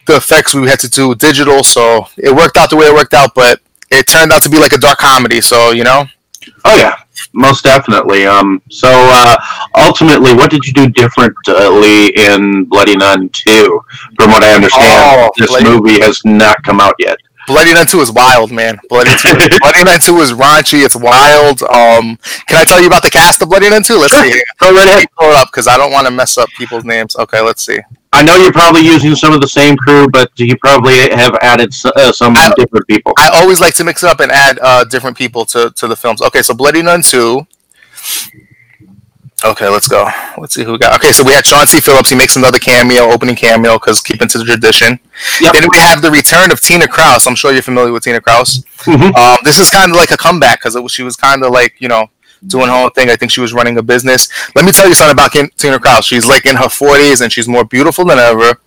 The 0.07 0.17
effects 0.17 0.55
we 0.55 0.69
had 0.69 0.79
to 0.81 0.89
do 0.89 1.15
digital, 1.15 1.63
so 1.65 2.07
it 2.17 2.35
worked 2.35 2.57
out 2.57 2.71
the 2.71 2.77
way 2.77 2.87
it 2.87 2.95
worked 2.95 3.13
out. 3.15 3.35
But 3.35 3.61
it 3.91 4.07
turned 4.07 4.31
out 4.33 4.43
to 4.43 4.49
be 4.51 4.59
like 4.59 4.73
a 4.73 4.79
dark 4.79 4.99
comedy. 4.99 5.41
So 5.41 5.73
you 5.73 5.83
know, 5.85 6.07
Oh 6.65 6.77
yeah, 6.77 6.95
most 7.33 7.65
definitely. 7.65 8.27
Um, 8.27 8.61
so 8.71 8.89
uh, 8.91 9.37
ultimately, 9.77 10.35
what 10.35 10.51
did 10.51 10.65
you 10.67 10.73
do 10.73 10.89
differently 10.89 12.09
in 12.17 12.65
Bloody 12.65 12.97
Nun 12.97 13.29
Two? 13.31 13.81
From 14.17 14.31
what 14.31 14.43
I 14.43 14.55
understand, 14.55 14.85
Oh, 14.87 15.31
this 15.37 15.49
Bloody- 15.49 15.65
movie 15.65 16.01
has 16.01 16.21
not 16.25 16.63
come 16.63 16.81
out 16.81 16.95
yet. 16.99 17.19
Bloody 17.47 17.73
Nun 17.73 17.87
2 17.87 18.01
is 18.01 18.13
wild, 18.13 18.53
man. 18.53 18.79
Bloody, 18.91 19.09
2 19.17 19.29
Bloody 19.63 19.83
Nun 19.85 19.99
2 20.01 20.17
is 20.19 20.33
raunchy. 20.33 20.85
It's 20.85 20.95
wild. 20.95 21.63
Um, 21.63 22.19
can 22.47 22.59
I 22.59 22.65
tell 22.65 22.79
you 22.79 22.87
about 22.89 23.03
the 23.03 23.11
cast 23.11 23.41
of 23.41 23.49
Bloody 23.49 23.71
Nun 23.71 23.83
2? 23.83 23.97
Let's 23.97 24.13
see. 24.21 24.43
Go 24.61 24.71
right 24.75 24.87
ahead. 24.87 25.07
Pull 25.19 25.31
it 25.31 25.35
up 25.37 25.49
because 25.51 25.67
I 25.67 25.79
don't 25.79 25.91
want 25.91 26.07
to 26.07 26.11
mess 26.11 26.37
up 26.37 26.51
people's 26.59 26.85
names. 26.85 27.17
Okay, 27.17 27.41
let's 27.41 27.65
see. 27.65 27.79
I 28.19 28.23
know 28.25 28.35
you're 28.35 28.51
probably 28.53 28.81
using 28.81 29.15
some 29.15 29.33
of 29.33 29.41
the 29.41 29.47
same 29.47 29.77
crew, 29.77 30.09
but 30.09 30.33
you 30.35 30.57
probably 30.57 31.09
have 31.11 31.37
added 31.41 31.73
uh, 31.85 32.11
some 32.11 32.35
different 32.57 32.85
people. 32.89 33.13
I 33.17 33.31
always 33.33 33.61
like 33.61 33.75
to 33.75 33.85
mix 33.85 34.03
it 34.03 34.09
up 34.09 34.19
and 34.19 34.33
add 34.33 34.59
uh, 34.61 34.83
different 34.83 35.17
people 35.17 35.45
to, 35.45 35.71
to 35.77 35.87
the 35.87 35.95
films. 35.95 36.21
Okay, 36.23 36.43
so 36.43 36.53
Bloody 36.53 36.83
Nun 36.83 37.01
2. 37.01 37.47
Okay, 39.45 39.69
let's 39.69 39.87
go. 39.87 40.11
Let's 40.37 40.53
see 40.53 40.65
who 40.65 40.73
we 40.73 40.79
got. 40.79 40.97
Okay, 40.97 41.13
so 41.13 41.23
we 41.23 41.31
had 41.33 41.47
Sean 41.47 41.69
C. 41.69 41.79
Phillips. 41.79 42.11
He 42.11 42.17
makes 42.17 42.35
another 42.35 42.59
cameo, 42.59 43.05
opening 43.05 43.37
cameo, 43.37 43.75
because 43.75 44.01
keeping 44.01 44.27
to 44.27 44.39
the 44.39 44.45
tradition. 44.45 44.99
Then 45.41 45.69
we 45.71 45.79
have 45.79 46.03
the 46.03 46.11
return 46.11 46.51
of 46.51 46.61
Tina 46.61 46.89
Kraus. 46.89 47.25
I'm 47.29 47.37
sure 47.37 47.53
you're 47.53 47.63
familiar 47.63 47.93
with 47.93 48.03
Tina 48.03 48.21
Kraus. 48.21 48.65
Um, 49.15 49.39
this 49.45 49.61
is 49.61 49.71
kind 49.71 49.93
of 49.93 49.97
like 49.97 50.11
a 50.11 50.17
comeback 50.17 50.61
because 50.61 50.77
she 50.91 51.05
was 51.05 51.15
kind 51.15 51.45
of 51.45 51.53
like, 51.53 51.77
you 51.79 51.87
know, 51.87 52.11
doing 52.47 52.69
her 52.69 52.85
own 52.85 52.91
thing. 52.91 53.11
I 53.11 53.17
think 53.17 53.33
she 53.33 53.41
was 53.41 53.53
running 53.53 53.79
a 53.79 53.83
business. 53.83 54.29
Let 54.55 54.65
me 54.65 54.73
tell 54.73 54.89
you 54.89 54.95
something 54.95 55.13
about 55.13 55.33
Tina 55.57 55.79
Kraus. 55.79 56.05
She's 56.05 56.27
like 56.27 56.47
in 56.47 56.57
her 56.57 56.69
40s 56.69 57.21
and 57.21 57.33
she's 57.33 57.49
more 57.49 57.65
beautiful 57.65 58.05
than 58.05 58.19
ever. 58.19 58.61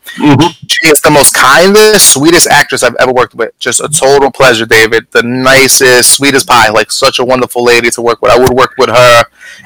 She 0.67 0.87
is 0.89 1.01
the 1.01 1.11
most 1.11 1.33
kindest, 1.33 2.13
sweetest 2.13 2.47
actress 2.47 2.83
I've 2.83 2.95
ever 2.99 3.11
worked 3.11 3.35
with. 3.35 3.57
Just 3.59 3.79
a 3.81 3.89
total 3.89 4.31
pleasure, 4.31 4.65
David. 4.65 5.07
The 5.11 5.23
nicest, 5.23 6.13
sweetest 6.13 6.47
pie. 6.47 6.69
Like 6.69 6.91
such 6.91 7.19
a 7.19 7.25
wonderful 7.25 7.63
lady 7.63 7.89
to 7.91 8.01
work 8.01 8.21
with. 8.21 8.31
I 8.31 8.37
would 8.37 8.53
work 8.53 8.73
with 8.77 8.89
her 8.89 9.23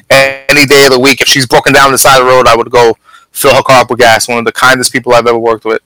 any 0.09 0.65
day 0.65 0.85
of 0.85 0.91
the 0.91 0.99
week. 0.99 1.21
If 1.21 1.27
she's 1.27 1.47
broken 1.47 1.73
down 1.73 1.91
the 1.91 1.97
side 1.97 2.19
of 2.19 2.27
the 2.27 2.31
road, 2.31 2.47
I 2.47 2.55
would 2.55 2.69
go 2.69 2.97
fill 3.31 3.55
her 3.55 3.61
car 3.61 3.81
up 3.81 3.89
with 3.89 3.99
gas. 3.99 4.27
One 4.27 4.37
of 4.37 4.45
the 4.45 4.51
kindest 4.51 4.91
people 4.91 5.13
I've 5.13 5.27
ever 5.27 5.37
worked 5.37 5.65
with. 5.65 5.81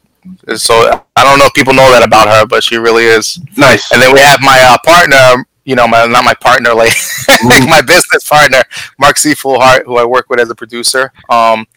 So 0.55 0.73
I 1.15 1.23
don't 1.23 1.39
know 1.39 1.45
if 1.45 1.53
people 1.53 1.73
know 1.73 1.89
that 1.91 2.03
about 2.03 2.27
her, 2.27 2.45
but 2.45 2.63
she 2.63 2.77
really 2.77 3.05
is 3.05 3.39
nice. 3.57 3.91
And 3.91 4.01
then 4.01 4.13
we 4.13 4.19
have 4.19 4.39
my 4.41 4.59
uh, 4.61 4.77
partner, 4.85 5.45
you 5.69 5.75
know, 5.75 5.87
my 5.87 6.07
not 6.07 6.25
my 6.25 6.33
partner, 6.33 6.73
like 6.73 6.93
my 7.43 7.83
business 7.85 8.27
partner, 8.27 8.63
Mark 8.97 9.17
C. 9.17 9.33
Fullhart, 9.35 9.85
who 9.85 9.97
I 9.97 10.03
work 10.03 10.27
with 10.27 10.39
as 10.39 10.49
a 10.49 10.55
producer. 10.55 11.13
Um, 11.29 11.67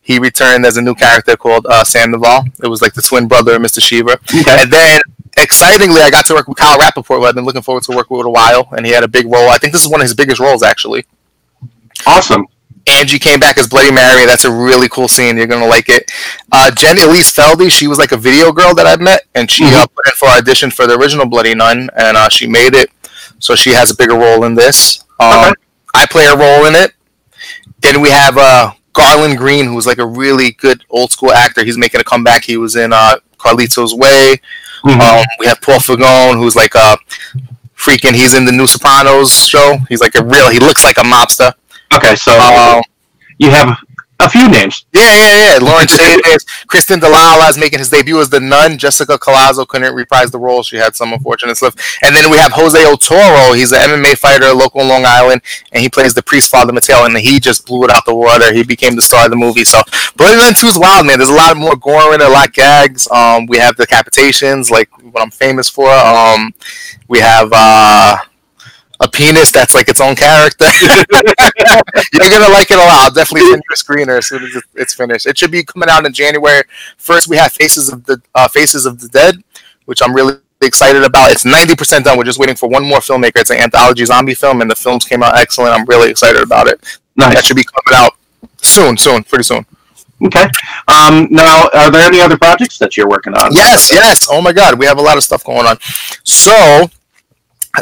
he 0.00 0.20
returned 0.20 0.64
as 0.64 0.76
a 0.76 0.82
new 0.82 0.94
character 0.94 1.36
called 1.36 1.66
uh, 1.66 1.82
Sandoval. 1.82 2.44
It 2.62 2.68
was 2.68 2.80
like 2.80 2.94
the 2.94 3.02
twin 3.02 3.26
brother 3.26 3.56
of 3.56 3.62
Mr. 3.62 3.82
Shiva. 3.82 4.20
And 4.48 4.72
then, 4.72 5.00
excitingly, 5.36 6.00
I 6.00 6.10
got 6.10 6.26
to 6.26 6.34
work 6.34 6.46
with 6.46 6.58
Kyle 6.58 6.78
Rappaport, 6.78 7.18
who 7.18 7.24
I've 7.24 7.34
been 7.34 7.44
looking 7.44 7.62
forward 7.62 7.82
to 7.84 7.96
working 7.96 8.16
with 8.16 8.26
a 8.26 8.30
while, 8.30 8.68
and 8.70 8.86
he 8.86 8.92
had 8.92 9.02
a 9.02 9.08
big 9.08 9.26
role. 9.26 9.48
I 9.48 9.58
think 9.58 9.72
this 9.72 9.82
is 9.84 9.90
one 9.90 10.00
of 10.00 10.04
his 10.04 10.14
biggest 10.14 10.38
roles, 10.38 10.62
actually. 10.62 11.04
Awesome. 12.06 12.46
Angie 12.86 13.18
came 13.18 13.40
back 13.40 13.58
as 13.58 13.66
Bloody 13.66 13.90
Mary. 13.90 14.26
That's 14.26 14.44
a 14.44 14.50
really 14.50 14.88
cool 14.88 15.08
scene. 15.08 15.36
You're 15.36 15.48
gonna 15.48 15.66
like 15.66 15.88
it. 15.88 16.10
Uh, 16.52 16.70
Jen 16.70 16.98
Elise 16.98 17.32
Feldy, 17.32 17.70
she 17.70 17.88
was 17.88 17.98
like 17.98 18.12
a 18.12 18.16
video 18.16 18.52
girl 18.52 18.74
that 18.74 18.86
I've 18.86 19.00
met, 19.00 19.26
and 19.34 19.50
she 19.50 19.64
uh, 19.64 19.86
put 19.86 20.06
in 20.06 20.12
for 20.12 20.28
audition 20.28 20.70
for 20.70 20.86
the 20.86 20.96
original 20.96 21.26
Bloody 21.26 21.54
Nun, 21.54 21.90
and 21.96 22.16
uh, 22.16 22.28
she 22.28 22.46
made 22.46 22.74
it. 22.74 22.90
So 23.38 23.54
she 23.54 23.70
has 23.70 23.90
a 23.90 23.96
bigger 23.96 24.14
role 24.16 24.44
in 24.44 24.54
this. 24.54 25.04
Um, 25.18 25.54
I 25.94 26.06
play 26.06 26.26
a 26.26 26.36
role 26.36 26.66
in 26.66 26.74
it. 26.74 26.92
Then 27.80 28.00
we 28.00 28.10
have 28.10 28.36
uh, 28.36 28.72
Garland 28.92 29.38
Green, 29.38 29.66
who's 29.66 29.86
like 29.86 29.98
a 29.98 30.06
really 30.06 30.52
good 30.52 30.84
old 30.90 31.10
school 31.12 31.32
actor. 31.32 31.64
He's 31.64 31.78
making 31.78 32.00
a 32.00 32.04
comeback. 32.04 32.44
He 32.44 32.56
was 32.56 32.76
in 32.76 32.92
uh, 32.92 33.16
Carlito's 33.38 33.94
Way. 33.94 34.40
Um, 34.84 35.24
we 35.38 35.46
have 35.46 35.60
Paul 35.60 35.78
Fagone, 35.78 36.36
who's 36.36 36.56
like 36.56 36.74
a 36.74 36.96
freaking. 37.76 38.14
He's 38.14 38.34
in 38.34 38.44
the 38.44 38.52
New 38.52 38.66
Sopranos 38.66 39.46
show. 39.46 39.76
He's 39.88 40.00
like 40.00 40.14
a 40.14 40.24
real. 40.24 40.48
He 40.50 40.58
looks 40.58 40.84
like 40.84 40.98
a 40.98 41.02
mobster. 41.02 41.52
Okay, 41.94 42.14
so 42.16 42.32
Um, 42.32 42.82
you 43.38 43.50
have 43.50 43.76
a 44.20 44.28
few 44.28 44.48
names. 44.48 44.84
Yeah, 44.92 45.02
yeah, 45.02 45.52
yeah. 45.52 45.58
Lauren 45.60 45.86
Chaves, 45.88 46.46
Kristen 46.66 47.00
Delala 47.00 47.48
is 47.50 47.58
making 47.58 47.78
his 47.80 47.90
debut 47.90 48.20
as 48.20 48.30
the 48.30 48.40
nun. 48.40 48.78
Jessica 48.78 49.18
Colazo 49.18 49.66
couldn't 49.66 49.94
reprise 49.94 50.30
the 50.30 50.38
role; 50.38 50.62
she 50.62 50.76
had 50.76 50.94
some 50.94 51.12
unfortunate 51.12 51.56
slip. 51.56 51.74
And 52.02 52.14
then 52.14 52.30
we 52.30 52.36
have 52.38 52.52
Jose 52.52 52.78
Otoro. 52.78 53.56
He's 53.56 53.72
an 53.72 53.78
MMA 53.80 54.16
fighter, 54.18 54.52
local 54.52 54.80
in 54.82 54.88
Long 54.88 55.04
Island, 55.06 55.42
and 55.72 55.82
he 55.82 55.88
plays 55.88 56.14
the 56.14 56.22
priest 56.22 56.50
Father 56.50 56.72
Mateo. 56.72 57.04
And 57.04 57.16
he 57.16 57.40
just 57.40 57.66
blew 57.66 57.84
it 57.84 57.90
out 57.90 58.04
the 58.04 58.14
water. 58.14 58.52
He 58.52 58.62
became 58.62 58.94
the 58.96 59.02
star 59.02 59.24
of 59.24 59.30
the 59.30 59.36
movie. 59.36 59.64
So, 59.64 59.80
Bloody 60.16 60.36
Nun 60.36 60.54
Two 60.54 60.68
is 60.68 60.78
wild, 60.78 61.06
man. 61.06 61.18
There's 61.18 61.30
a 61.30 61.34
lot 61.34 61.56
more 61.56 61.76
gore 61.76 62.14
in 62.14 62.20
it, 62.20 62.26
a 62.26 62.28
lot 62.28 62.48
of 62.48 62.52
gags. 62.54 63.08
Um, 63.10 63.46
we 63.46 63.58
have 63.58 63.76
the 63.76 63.86
decapitations, 63.86 64.70
like 64.70 64.90
what 65.12 65.22
I'm 65.22 65.30
famous 65.30 65.68
for. 65.68 65.88
Um, 65.90 66.52
we 67.08 67.18
have. 67.20 67.50
uh 67.52 68.16
a 69.00 69.08
penis 69.08 69.50
that's 69.50 69.74
like 69.74 69.88
its 69.88 70.00
own 70.00 70.14
character. 70.14 70.66
You're 72.12 72.30
gonna 72.30 72.52
like 72.52 72.70
it 72.70 72.78
a 72.78 72.82
lot. 72.82 73.04
I'll 73.04 73.10
definitely 73.10 73.48
send 73.50 73.62
you 73.68 73.72
a 73.72 73.76
screener 73.76 74.18
as 74.18 74.28
soon 74.28 74.44
as 74.44 74.62
it's 74.74 74.94
finished. 74.94 75.26
It 75.26 75.38
should 75.38 75.50
be 75.50 75.64
coming 75.64 75.88
out 75.88 76.04
in 76.04 76.12
January. 76.12 76.62
First, 76.98 77.28
we 77.28 77.36
have 77.36 77.52
Faces 77.52 77.90
of 77.90 78.04
the 78.04 78.20
uh, 78.34 78.48
Faces 78.48 78.86
of 78.86 79.00
the 79.00 79.08
Dead, 79.08 79.42
which 79.86 80.02
I'm 80.02 80.14
really 80.14 80.34
excited 80.60 81.02
about. 81.02 81.32
It's 81.32 81.44
90% 81.44 82.04
done. 82.04 82.18
We're 82.18 82.24
just 82.24 82.38
waiting 82.38 82.56
for 82.56 82.68
one 82.68 82.86
more 82.86 82.98
filmmaker. 82.98 83.40
It's 83.40 83.50
an 83.50 83.58
anthology 83.58 84.04
zombie 84.04 84.34
film, 84.34 84.60
and 84.60 84.70
the 84.70 84.76
films 84.76 85.06
came 85.06 85.22
out 85.22 85.38
excellent. 85.38 85.72
I'm 85.72 85.86
really 85.86 86.10
excited 86.10 86.42
about 86.42 86.68
it. 86.68 86.98
Nice. 87.16 87.34
That 87.34 87.44
should 87.44 87.56
be 87.56 87.64
coming 87.64 88.02
out 88.02 88.12
soon, 88.58 88.98
soon, 88.98 89.24
pretty 89.24 89.44
soon. 89.44 89.64
Okay. 90.22 90.44
Um, 90.86 91.28
now, 91.30 91.70
are 91.72 91.90
there 91.90 92.06
any 92.06 92.20
other 92.20 92.36
projects 92.36 92.76
that 92.78 92.96
you're 92.96 93.08
working 93.08 93.32
on? 93.34 93.54
Yes, 93.54 93.90
yes. 93.90 94.28
Oh 94.30 94.42
my 94.42 94.52
God, 94.52 94.78
we 94.78 94.84
have 94.84 94.98
a 94.98 95.02
lot 95.02 95.16
of 95.16 95.22
stuff 95.22 95.42
going 95.44 95.66
on. 95.66 95.78
So, 96.24 96.90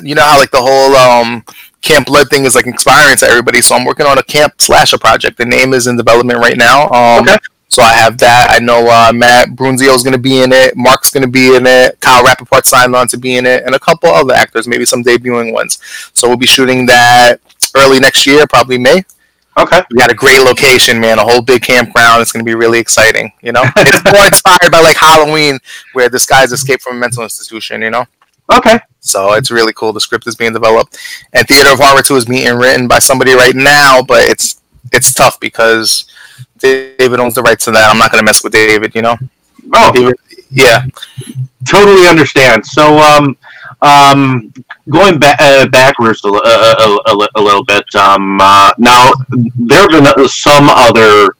you 0.02 0.14
know 0.14 0.22
how 0.22 0.38
like 0.38 0.50
the 0.50 0.60
whole 0.60 0.94
um, 0.96 1.44
Camp 1.82 2.06
Blood 2.06 2.28
thing 2.28 2.44
is 2.44 2.54
like 2.54 2.66
inspiring 2.66 3.16
to 3.18 3.26
everybody. 3.26 3.62
So 3.62 3.74
I'm 3.74 3.84
working 3.84 4.06
on 4.06 4.18
a 4.18 4.22
Camp 4.22 4.60
Slasher 4.60 4.98
project. 4.98 5.38
The 5.38 5.44
name 5.46 5.72
is 5.74 5.86
in 5.86 5.96
development 5.96 6.38
right 6.40 6.56
now. 6.56 6.88
Um, 6.90 7.26
So 7.70 7.82
I 7.82 7.92
have 7.92 8.16
that. 8.18 8.48
I 8.50 8.58
know 8.64 8.88
uh, 8.88 9.12
Matt 9.12 9.50
Brunzio 9.50 9.94
is 9.94 10.02
going 10.02 10.14
to 10.14 10.18
be 10.18 10.40
in 10.42 10.52
it. 10.52 10.74
Mark's 10.74 11.10
going 11.10 11.22
to 11.22 11.30
be 11.30 11.54
in 11.54 11.66
it. 11.66 12.00
Kyle 12.00 12.24
Rappaport 12.24 12.64
signed 12.64 12.94
on 12.96 13.06
to 13.08 13.18
be 13.18 13.36
in 13.36 13.44
it, 13.44 13.62
and 13.64 13.74
a 13.74 13.78
couple 13.78 14.08
other 14.08 14.32
actors, 14.32 14.66
maybe 14.66 14.86
some 14.86 15.04
debuting 15.04 15.52
ones. 15.52 15.78
So 16.14 16.28
we'll 16.28 16.38
be 16.38 16.46
shooting 16.46 16.86
that 16.86 17.40
early 17.76 18.00
next 18.00 18.26
year, 18.26 18.46
probably 18.46 18.78
May. 18.78 19.02
Okay. 19.58 19.82
We 19.90 19.98
got 19.98 20.10
a 20.10 20.14
great 20.14 20.40
location, 20.40 20.98
man. 20.98 21.18
A 21.18 21.22
whole 21.24 21.42
big 21.42 21.62
campground. 21.62 22.22
It's 22.22 22.32
going 22.32 22.44
to 22.44 22.48
be 22.48 22.54
really 22.54 22.78
exciting. 22.78 23.32
You 23.42 23.52
know, 23.52 23.64
it's 23.76 24.04
more 24.04 24.24
inspired 24.24 24.72
by 24.72 24.80
like 24.80 24.96
Halloween, 24.96 25.58
where 25.92 26.08
this 26.08 26.26
guy's 26.26 26.52
escaped 26.52 26.82
from 26.82 26.96
a 26.96 27.00
mental 27.00 27.22
institution. 27.22 27.82
You 27.82 27.90
know. 27.90 28.06
Okay. 28.50 28.78
So 29.00 29.34
it's 29.34 29.50
really 29.50 29.72
cool. 29.72 29.92
The 29.92 30.00
script 30.00 30.26
is 30.26 30.34
being 30.34 30.52
developed, 30.52 30.98
and 31.32 31.46
Theater 31.46 31.72
of 31.72 31.78
Horror 31.78 32.02
Two 32.02 32.16
is 32.16 32.24
being 32.24 32.56
written 32.56 32.88
by 32.88 32.98
somebody 32.98 33.32
right 33.32 33.54
now. 33.54 34.02
But 34.02 34.22
it's 34.22 34.60
it's 34.92 35.14
tough 35.14 35.38
because 35.40 36.06
David 36.58 37.20
owns 37.20 37.34
the 37.34 37.42
rights 37.42 37.64
to 37.66 37.70
that. 37.72 37.90
I'm 37.90 37.98
not 37.98 38.10
going 38.10 38.20
to 38.20 38.24
mess 38.24 38.42
with 38.42 38.52
David. 38.52 38.94
You 38.94 39.02
know. 39.02 39.16
Oh. 39.72 39.92
David, 39.92 40.16
yeah. 40.50 40.84
Totally 41.66 42.06
understand. 42.06 42.64
So, 42.64 42.98
um, 42.98 43.36
um, 43.82 44.52
going 44.88 45.18
back 45.18 45.38
uh, 45.40 45.66
backwards 45.68 46.24
a, 46.24 46.28
a, 46.28 46.98
a, 47.06 47.28
a, 47.36 47.40
little 47.40 47.64
bit. 47.64 47.84
Um, 47.94 48.40
uh, 48.40 48.72
now 48.78 49.12
there 49.56 49.80
have 49.80 49.90
been 49.90 50.28
some 50.28 50.68
other 50.68 51.34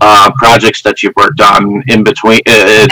uh, 0.00 0.30
projects 0.36 0.82
that 0.82 1.02
you've 1.02 1.16
worked 1.16 1.40
on 1.40 1.82
in 1.88 2.04
between. 2.04 2.40
Uh, 2.46 2.86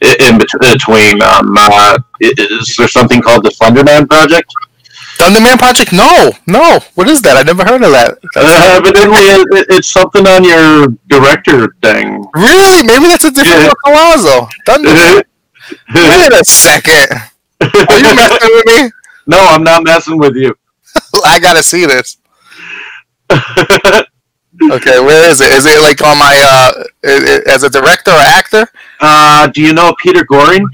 in 0.00 0.38
between, 0.38 1.22
um, 1.22 1.54
uh, 1.56 1.98
is 2.20 2.76
there 2.76 2.88
something 2.88 3.20
called 3.20 3.44
the 3.44 3.50
Thunderman 3.50 4.08
Project? 4.08 4.52
Thunderman 5.18 5.58
Project? 5.58 5.92
No, 5.92 6.30
no. 6.46 6.80
What 6.94 7.08
is 7.08 7.22
that? 7.22 7.36
I 7.36 7.42
never 7.42 7.64
heard 7.64 7.82
of 7.82 7.90
that. 7.92 8.18
Uh, 8.36 8.76
evidently, 8.76 9.56
it, 9.58 9.66
it's 9.70 9.88
something 9.88 10.26
on 10.26 10.44
your 10.44 10.88
director 11.08 11.74
thing. 11.82 12.24
Really? 12.34 12.86
Maybe 12.86 13.06
that's 13.06 13.24
a 13.24 13.30
different 13.30 13.64
yeah. 13.64 13.72
Palazzo. 13.84 14.48
Thunderman. 14.66 15.24
Wait 15.94 16.32
a 16.32 16.44
second. 16.44 17.08
Are 17.60 17.98
you 17.98 18.14
messing 18.14 18.50
with 18.54 18.66
me? 18.66 18.90
No, 19.28 19.38
I'm 19.40 19.64
not 19.64 19.82
messing 19.82 20.18
with 20.18 20.36
you. 20.36 20.56
I 21.24 21.40
gotta 21.40 21.60
see 21.60 21.84
this. 21.84 22.16
Okay, 24.70 25.00
where 25.00 25.28
is 25.30 25.40
it? 25.40 25.52
Is 25.52 25.66
it 25.66 25.80
like 25.82 26.02
on 26.02 26.18
my 26.18 26.34
uh, 26.44 26.84
as 27.46 27.62
a 27.62 27.70
director 27.70 28.10
or 28.10 28.20
actor? 28.20 28.66
Uh, 29.00 29.48
do 29.48 29.62
you 29.62 29.72
know 29.72 29.94
Peter 30.02 30.24
Goring? 30.24 30.66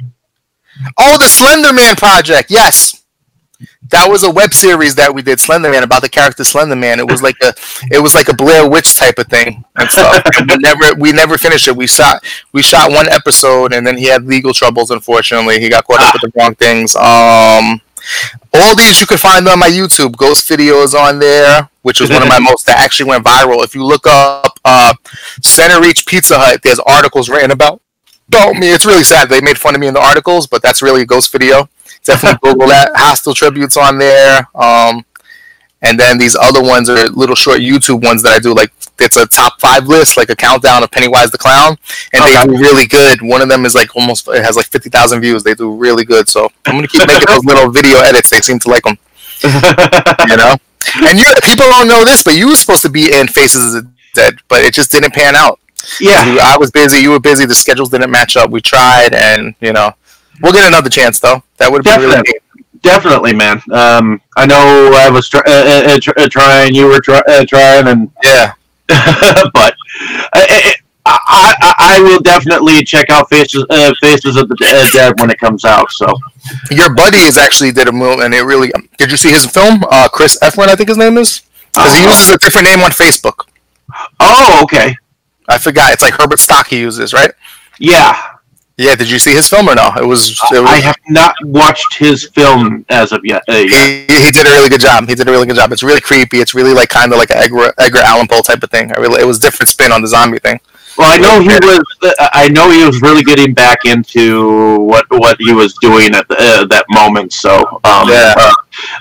Oh, 0.99 1.18
the 1.18 1.27
Slender 1.27 1.73
Man 1.73 1.97
project. 1.97 2.51
Yes 2.51 3.03
that 3.92 4.09
was 4.09 4.25
a 4.25 4.31
web 4.31 4.53
series 4.55 4.95
that 4.97 5.14
we 5.14 5.23
did 5.23 5.38
Slenderman 5.38 5.83
about 5.83 6.03
the 6.03 6.09
character 6.09 6.42
Slenderman. 6.42 6.99
It 6.99 7.09
was 7.09 7.23
like 7.23 7.37
a 7.42 7.53
it 7.90 8.03
was 8.03 8.14
like 8.14 8.29
a 8.29 8.35
Blair 8.35 8.68
Witch 8.68 8.95
type 8.95 9.18
of 9.18 9.27
thing 9.29 9.64
and 9.77 9.88
stuff. 9.90 10.25
and 10.37 10.51
we 10.51 10.57
never 10.57 10.95
we 10.99 11.12
never 11.12 11.38
finished 11.38 11.68
it. 11.68 11.77
We 11.77 11.87
shot 11.87 12.25
we 12.53 12.62
shot 12.62 12.90
one 12.90 13.09
episode 13.12 13.73
and 13.73 13.87
then 13.87 13.97
he 13.97 14.07
had 14.07 14.25
legal 14.25 14.53
troubles. 14.53 14.90
Unfortunately, 14.90 15.61
he 15.61 15.68
got 15.68 15.85
caught 15.87 16.01
up 16.01 16.14
with 16.14 16.33
the 16.33 16.40
wrong 16.40 16.55
things. 16.55 16.97
Um, 16.97 17.81
all 18.53 18.75
these 18.77 19.01
you 19.01 19.07
can 19.07 19.19
find 19.19 19.47
on 19.49 19.59
my 19.59 19.69
YouTube. 19.69 20.17
Ghost 20.17 20.49
Video 20.49 20.83
is 20.83 20.95
on 20.95 21.19
there, 21.19 21.69
which 21.83 22.01
was 22.01 22.11
one 22.11 22.23
of 22.23 22.29
my 22.29 22.38
most 22.41 22.67
that 22.67 22.79
actually 22.79 23.09
went 23.09 23.25
viral. 23.25 23.65
If 23.65 23.75
you 23.75 23.85
look 23.85 24.07
up 24.07 24.59
uh, 24.65 24.95
Centereach 25.41 26.07
Pizza 26.07 26.38
Hut, 26.38 26.61
there's 26.62 26.81
articles 26.81 27.29
written 27.29 27.51
about 27.51 27.81
Don't 28.31 28.59
me. 28.59 28.69
It's 28.73 28.87
really 28.87 29.05
sad. 29.05 29.29
They 29.29 29.41
made 29.41 29.59
fun 29.59 29.75
of 29.75 29.81
me 29.81 29.87
in 29.87 29.95
the 29.95 30.01
articles, 30.01 30.47
but 30.47 30.62
that's 30.62 30.83
really 30.83 31.03
a 31.03 31.07
ghost 31.07 31.33
video 31.33 31.69
definitely 32.05 32.38
Google 32.53 32.69
that. 32.69 32.93
Hostile 32.95 33.35
tributes 33.35 33.77
on 33.77 33.99
there. 33.99 34.49
Um, 34.55 35.05
and 35.83 35.99
then 35.99 36.18
these 36.18 36.37
other 36.37 36.62
ones 36.62 36.88
are 36.88 37.09
little 37.09 37.35
short 37.35 37.59
YouTube 37.59 38.05
ones 38.05 38.23
that 38.23 38.33
I 38.33 38.38
do. 38.38 38.55
Like 38.55 38.73
it's 38.99 39.16
a 39.16 39.27
top 39.27 39.61
five 39.61 39.87
list, 39.87 40.16
like 40.16 40.31
a 40.31 40.37
countdown 40.37 40.83
of 40.83 40.90
Pennywise 40.90 41.31
the 41.31 41.38
Clown, 41.38 41.77
and 42.12 42.23
okay. 42.23 42.37
they 42.37 42.45
do 42.45 42.59
really 42.59 42.87
good. 42.87 43.21
One 43.23 43.42
of 43.42 43.49
them 43.49 43.64
is 43.64 43.75
like 43.75 43.95
almost 43.97 44.29
it 44.29 44.45
has 44.45 44.57
like 44.57 44.66
fifty 44.66 44.90
thousand 44.90 45.21
views. 45.21 45.42
They 45.42 45.55
do 45.55 45.75
really 45.75 46.05
good. 46.05 46.29
So 46.29 46.51
I'm 46.66 46.77
gonna 46.77 46.88
keep 46.88 47.07
making 47.07 47.27
those 47.29 47.45
little 47.45 47.71
video 47.71 47.99
edits. 47.99 48.31
They 48.31 48.40
seem 48.40 48.59
to 48.61 48.68
like 48.68 48.85
them. 48.85 48.99
you 50.29 50.37
know. 50.37 50.57
And 50.97 51.18
you 51.18 51.25
people 51.42 51.66
don't 51.66 51.88
know 51.88 52.05
this, 52.05 52.23
but 52.23 52.35
you 52.35 52.49
were 52.49 52.57
supposed 52.57 52.83
to 52.83 52.90
be 52.90 53.12
in 53.12 53.27
Faces 53.29 53.75
of 53.75 53.85
the 53.85 53.90
Dead, 54.14 54.38
but 54.49 54.62
it 54.62 54.75
just 54.75 54.90
didn't 54.90 55.14
pan 55.14 55.35
out. 55.35 55.59
Yeah, 56.01 56.37
I 56.42 56.57
was 56.59 56.71
busy. 56.71 56.99
You 56.99 57.11
were 57.11 57.21
busy. 57.21 57.47
The 57.47 57.55
schedules 57.55 57.88
didn't 57.90 58.11
match 58.11 58.37
up. 58.37 58.51
We 58.51 58.61
tried, 58.61 59.14
and 59.14 59.55
you 59.61 59.73
know, 59.73 59.95
We'll 60.40 60.53
get 60.53 60.66
another 60.66 60.90
chance 60.90 61.21
though. 61.21 61.42
That 61.59 61.71
would 61.71 61.85
be 61.85 61.90
really 61.90 62.23
definitely, 62.83 63.35
man. 63.35 63.62
Um, 63.73 64.21
I 64.37 64.47
know 64.47 64.92
I 64.95 65.11
was 65.11 65.29
try- 65.29 65.42
uh, 65.47 65.97
uh, 65.97 65.99
uh 66.16 66.29
trying, 66.29 66.75
you 66.75 66.87
were 66.87 67.01
try- 67.01 67.23
uh, 67.27 67.45
trying, 67.45 67.88
and 67.88 68.11
yeah, 68.25 68.55
but 68.88 69.75
I, 70.33 70.75
I, 71.05 71.75
I, 71.79 72.03
will 72.03 72.21
definitely 72.21 72.85
check 72.85 73.11
out 73.11 73.29
Faces 73.29 73.64
uh, 73.71 73.92
Faces 74.01 74.37
of 74.37 74.49
the 74.49 74.57
Dead 74.92 75.18
when 75.18 75.31
it 75.31 75.38
comes 75.38 75.64
out. 75.64 75.90
So, 75.90 76.07
your 76.71 76.95
buddy 76.95 77.18
is 77.18 77.37
actually 77.38 77.73
did 77.73 77.88
a 77.88 77.92
movie, 77.92 78.23
and 78.23 78.35
it 78.35 78.42
really. 78.42 78.73
Did 78.99 79.11
you 79.11 79.16
see 79.16 79.31
his 79.31 79.47
film? 79.47 79.83
Uh, 79.90 80.09
Chris 80.09 80.38
Efron, 80.40 80.68
I 80.68 80.77
think 80.77 80.88
his 80.88 80.99
name 80.99 81.18
is, 81.18 81.42
because 81.75 81.95
he 81.99 82.05
uses 82.05 82.31
a 82.31 82.38
different 82.38 82.68
name 82.68 82.81
on 82.81 82.90
Facebook. 82.90 83.47
Oh, 84.21 84.61
okay. 84.64 84.97
I 85.49 85.59
forgot. 85.59 85.92
It's 85.92 86.03
like 86.03 86.14
Herbert 86.14 86.38
Stock 86.38 86.68
he 86.68 86.81
uses, 86.81 87.12
right? 87.12 87.33
Yeah, 87.79 88.32
yeah, 88.83 88.95
did 88.95 89.11
you 89.11 89.18
see 89.18 89.33
his 89.33 89.49
film 89.49 89.68
or 89.68 89.75
no? 89.75 89.92
It 89.97 90.05
was. 90.05 90.31
It 90.53 90.61
was 90.61 90.71
I 90.71 90.81
have 90.81 90.97
not 91.09 91.35
watched 91.45 91.95
his 91.95 92.29
film 92.29 92.85
as 92.88 93.12
of 93.12 93.25
yet. 93.25 93.42
Uh, 93.49 93.59
he, 93.59 94.07
he 94.09 94.31
did 94.31 94.47
a 94.47 94.51
really 94.51 94.68
good 94.68 94.81
job. 94.81 95.09
He 95.09 95.14
did 95.14 95.29
a 95.29 95.31
really 95.31 95.47
good 95.47 95.57
job. 95.57 95.73
It's 95.73 95.83
really 95.83 96.01
creepy. 96.01 96.38
It's 96.38 96.55
really 96.55 96.75
like 96.75 96.88
kind 96.88 97.12
of 97.12 97.18
like 97.18 97.31
an 97.31 97.38
Edgar, 97.38 97.73
Edgar 97.79 98.01
Allan 98.01 98.27
Poe 98.27 98.40
type 98.40 98.62
of 98.62 98.71
thing. 98.71 98.92
I 98.92 99.01
really, 99.01 99.21
it 99.21 99.25
was 99.25 99.38
different 99.38 99.68
spin 99.68 99.92
on 99.92 100.03
the 100.03 100.09
zombie 100.09 100.38
thing. 100.38 100.61
Well, 100.99 101.11
I 101.11 101.18
know 101.18 101.40
he 101.40 101.49
was. 101.49 101.85
Uh, 102.03 102.29
I 102.33 102.49
know 102.49 102.71
he 102.71 102.85
was 102.85 103.01
really 103.01 103.23
getting 103.23 103.55
back 103.55 103.85
into 103.85 104.79
what 104.81 105.07
what 105.11 105.37
he 105.38 105.53
was 105.53 105.75
doing 105.81 106.14
at 106.14 106.29
the, 106.29 106.37
uh, 106.38 106.64
that 106.66 106.85
moment. 106.90 107.33
So, 107.33 107.57
um, 107.85 108.09
yeah. 108.09 108.35
Uh, 108.37 108.53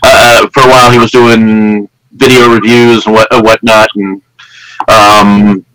uh, 0.04 0.50
for 0.50 0.62
a 0.62 0.67
while, 0.67 0.91
he 0.91 1.00
was 1.00 1.12
doing 1.12 1.89
video 2.13 2.54
reviews 2.54 3.06
and 3.06 3.15
what 3.15 3.28
whatnot, 3.32 3.89
and 3.96 4.22
um, 4.88 5.65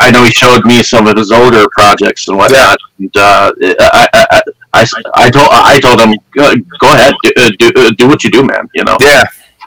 I 0.00 0.10
know 0.10 0.24
he 0.24 0.30
showed 0.30 0.64
me 0.64 0.82
some 0.82 1.06
of 1.06 1.16
his 1.16 1.32
older 1.32 1.66
projects 1.72 2.28
and 2.28 2.36
whatnot. 2.36 2.78
Yeah. 2.98 3.06
And, 3.06 3.16
uh, 3.16 3.52
I, 3.80 4.08
I, 4.12 4.42
I, 4.72 4.86
I, 5.14 5.30
told 5.30 5.48
I 5.50 5.80
told 5.80 6.00
him, 6.00 6.14
go, 6.32 6.54
go 6.78 6.92
ahead, 6.94 7.14
do, 7.22 7.32
uh, 7.36 7.50
do, 7.58 7.72
uh, 7.76 7.90
do 7.92 8.08
what 8.08 8.24
you 8.24 8.30
do, 8.30 8.44
man. 8.44 8.68
You 8.74 8.84
know. 8.84 8.96
Yeah. 9.00 9.24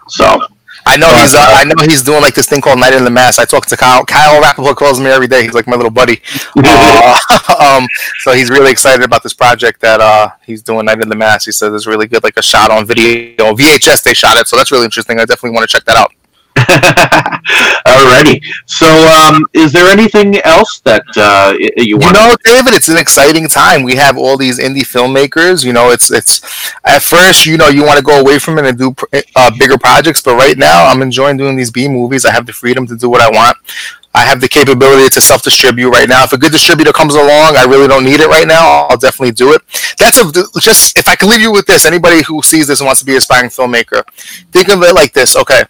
So. 0.08 0.40
I 0.86 0.98
know 0.98 1.08
he's. 1.16 1.34
Uh, 1.34 1.40
I 1.40 1.64
know 1.64 1.76
he's 1.84 2.04
doing 2.04 2.22
like 2.22 2.34
this 2.34 2.48
thing 2.48 2.60
called 2.60 2.78
Night 2.78 2.94
in 2.94 3.06
the 3.06 3.10
Mass. 3.10 3.40
I 3.40 3.46
talk 3.46 3.66
to 3.68 3.78
Kyle. 3.78 4.04
Kyle 4.04 4.42
Rappaport 4.42 4.76
calls 4.76 5.00
me 5.00 5.06
every 5.08 5.28
day. 5.28 5.44
He's 5.44 5.54
like 5.54 5.66
my 5.66 5.78
little 5.78 5.92
buddy. 5.92 6.22
uh, 6.58 7.20
um, 7.60 7.88
so 8.20 8.34
he's 8.34 8.50
really 8.50 8.70
excited 8.70 9.04
about 9.04 9.24
this 9.24 9.34
project 9.34 9.80
that 9.80 10.02
uh, 10.02 10.32
he's 10.46 10.62
doing 10.62 10.86
Night 10.86 11.02
in 11.02 11.08
the 11.08 11.16
Mass. 11.16 11.46
He 11.46 11.54
says 11.54 11.74
it's 11.74 11.88
really 11.88 12.08
good, 12.08 12.22
like 12.22 12.36
a 12.36 12.42
shot 12.42 12.70
on 12.70 12.86
video, 12.86 13.54
VHS. 13.56 14.04
They 14.04 14.14
shot 14.14 14.38
it, 14.38 14.48
so 14.48 14.58
that's 14.58 14.72
really 14.72 14.84
interesting. 14.84 15.20
I 15.20 15.26
definitely 15.26 15.52
want 15.52 15.70
to 15.70 15.74
check 15.74 15.86
that 15.86 15.96
out. 15.96 16.12
Alrighty. 17.86 18.44
So, 18.66 18.86
um, 18.88 19.46
is 19.54 19.72
there 19.72 19.88
anything 19.88 20.38
else 20.42 20.80
that 20.82 21.04
uh, 21.18 21.56
you 21.78 21.98
want? 21.98 22.16
You 22.16 22.28
know, 22.28 22.36
David, 22.44 22.74
it's 22.74 22.90
an 22.90 22.98
exciting 22.98 23.48
time. 23.48 23.84
We 23.84 23.96
have 23.96 24.18
all 24.18 24.38
these 24.38 24.60
indie 24.60 24.82
filmmakers. 24.82 25.66
You 25.66 25.74
know, 25.74 25.92
it's 25.92 26.12
it's 26.12 26.42
at 26.84 27.02
first, 27.02 27.46
you 27.46 27.58
know, 27.58 27.70
you 27.70 27.84
want 27.84 27.98
to 27.98 28.04
go 28.04 28.20
away 28.20 28.40
from 28.40 28.60
it 28.60 28.66
and 28.66 28.78
do 28.78 28.96
uh, 29.36 29.52
bigger 29.58 29.78
projects, 29.78 30.22
but 30.22 30.36
right 30.36 30.58
now, 30.58 30.86
I'm 30.86 31.02
enjoying 31.02 31.38
doing 31.38 31.56
these 31.56 31.72
B 31.72 31.88
movies. 31.88 32.26
I 32.26 32.32
have 32.32 32.46
the 32.46 32.54
freedom 32.54 32.86
to 32.88 32.96
do 32.96 33.10
what 33.10 33.22
I 33.22 33.30
want. 33.30 33.58
I 34.16 34.22
have 34.26 34.42
the 34.42 34.48
capability 34.48 35.10
to 35.10 35.22
self-distribute 35.22 35.90
right 35.90 36.08
now. 36.08 36.24
If 36.24 36.34
a 36.34 36.38
good 36.38 36.52
distributor 36.52 36.92
comes 36.92 37.16
along, 37.16 37.58
I 37.58 37.66
really 37.68 37.88
don't 37.88 38.04
need 38.04 38.20
it 38.20 38.28
right 38.28 38.48
now. 38.48 38.86
I'll 38.88 38.98
definitely 38.98 39.32
do 39.32 39.54
it. 39.54 39.62
That's 39.98 40.20
a 40.20 40.32
just 40.60 40.98
if 41.00 41.10
I 41.10 41.16
can 41.16 41.30
leave 41.30 41.42
you 41.42 41.52
with 41.52 41.66
this. 41.66 41.86
Anybody 41.86 42.22
who 42.22 42.44
sees 42.44 42.68
this 42.68 42.80
and 42.80 42.86
wants 42.86 43.00
to 43.00 43.06
be 43.06 43.14
an 43.14 43.18
aspiring 43.18 43.50
filmmaker, 43.50 44.04
think 44.52 44.70
of 44.70 44.84
it 44.84 44.94
like 44.94 45.14
this. 45.14 45.36
Okay, 45.36 45.64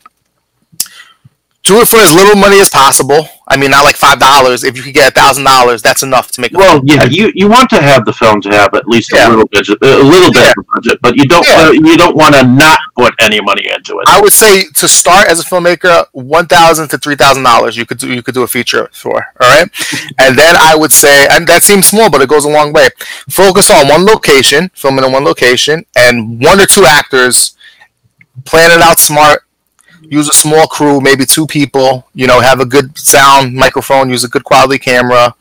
do 1.63 1.79
it 1.79 1.87
for 1.87 1.97
as 1.97 2.13
little 2.13 2.35
money 2.35 2.59
as 2.59 2.69
possible. 2.69 3.25
I 3.47 3.55
mean, 3.55 3.71
not 3.71 3.85
like 3.85 3.95
five 3.95 4.19
dollars. 4.19 4.63
If 4.65 4.75
you 4.75 4.83
could 4.83 4.93
get 4.93 5.11
a 5.11 5.11
thousand 5.11 5.45
dollars, 5.45 5.81
that's 5.81 6.03
enough 6.03 6.29
to 6.31 6.41
make. 6.41 6.53
A 6.53 6.57
Well, 6.57 6.81
yeah, 6.83 7.05
you, 7.05 7.31
you 7.35 7.47
want 7.47 7.69
to 7.69 7.81
have 7.81 8.03
the 8.03 8.11
film 8.11 8.41
to 8.41 8.49
have 8.49 8.73
at 8.73 8.87
least 8.87 9.13
yeah. 9.13 9.27
a 9.27 9.29
little 9.29 9.47
budget, 9.47 9.77
a 9.81 10.03
little 10.03 10.31
bit 10.31 10.43
yeah. 10.43 10.53
of 10.57 10.67
budget, 10.67 10.99
but 11.01 11.15
you 11.15 11.25
don't 11.25 11.47
yeah. 11.47 11.67
uh, 11.67 11.71
you 11.71 11.97
don't 11.97 12.17
want 12.17 12.35
to 12.35 12.45
not 12.45 12.79
put 12.97 13.13
any 13.21 13.39
money 13.39 13.67
into 13.69 13.99
it. 13.99 14.07
I 14.07 14.19
would 14.19 14.33
say 14.33 14.65
to 14.75 14.87
start 14.87 15.29
as 15.29 15.39
a 15.39 15.43
filmmaker, 15.43 16.05
one 16.11 16.47
thousand 16.47 16.89
to 16.89 16.97
three 16.97 17.15
thousand 17.15 17.43
dollars. 17.43 17.77
You 17.77 17.85
could 17.85 17.97
do 17.97 18.13
you 18.13 18.21
could 18.21 18.33
do 18.33 18.43
a 18.43 18.47
feature 18.47 18.89
for. 18.91 19.15
All 19.15 19.49
right, 19.49 19.69
and 20.19 20.37
then 20.37 20.55
I 20.57 20.75
would 20.75 20.91
say, 20.91 21.27
and 21.31 21.47
that 21.47 21.63
seems 21.63 21.87
small, 21.87 22.09
but 22.09 22.21
it 22.21 22.27
goes 22.27 22.43
a 22.43 22.49
long 22.49 22.73
way. 22.73 22.89
Focus 23.29 23.71
on 23.71 23.87
one 23.87 24.05
location, 24.05 24.69
filming 24.73 25.05
in 25.05 25.13
one 25.13 25.23
location, 25.23 25.85
and 25.95 26.43
one 26.43 26.59
or 26.59 26.65
two 26.65 26.85
actors. 26.85 27.55
Plan 28.45 28.71
it 28.71 28.81
out 28.81 28.99
smart 28.99 29.43
use 30.03 30.29
a 30.29 30.33
small 30.33 30.67
crew, 30.67 31.01
maybe 31.01 31.25
two 31.25 31.47
people, 31.47 32.07
you 32.13 32.27
know, 32.27 32.39
have 32.39 32.59
a 32.59 32.65
good 32.65 32.97
sound 32.97 33.53
microphone, 33.55 34.09
use 34.09 34.23
a 34.23 34.29
good 34.29 34.43
quality 34.43 34.79
camera, 34.79 35.35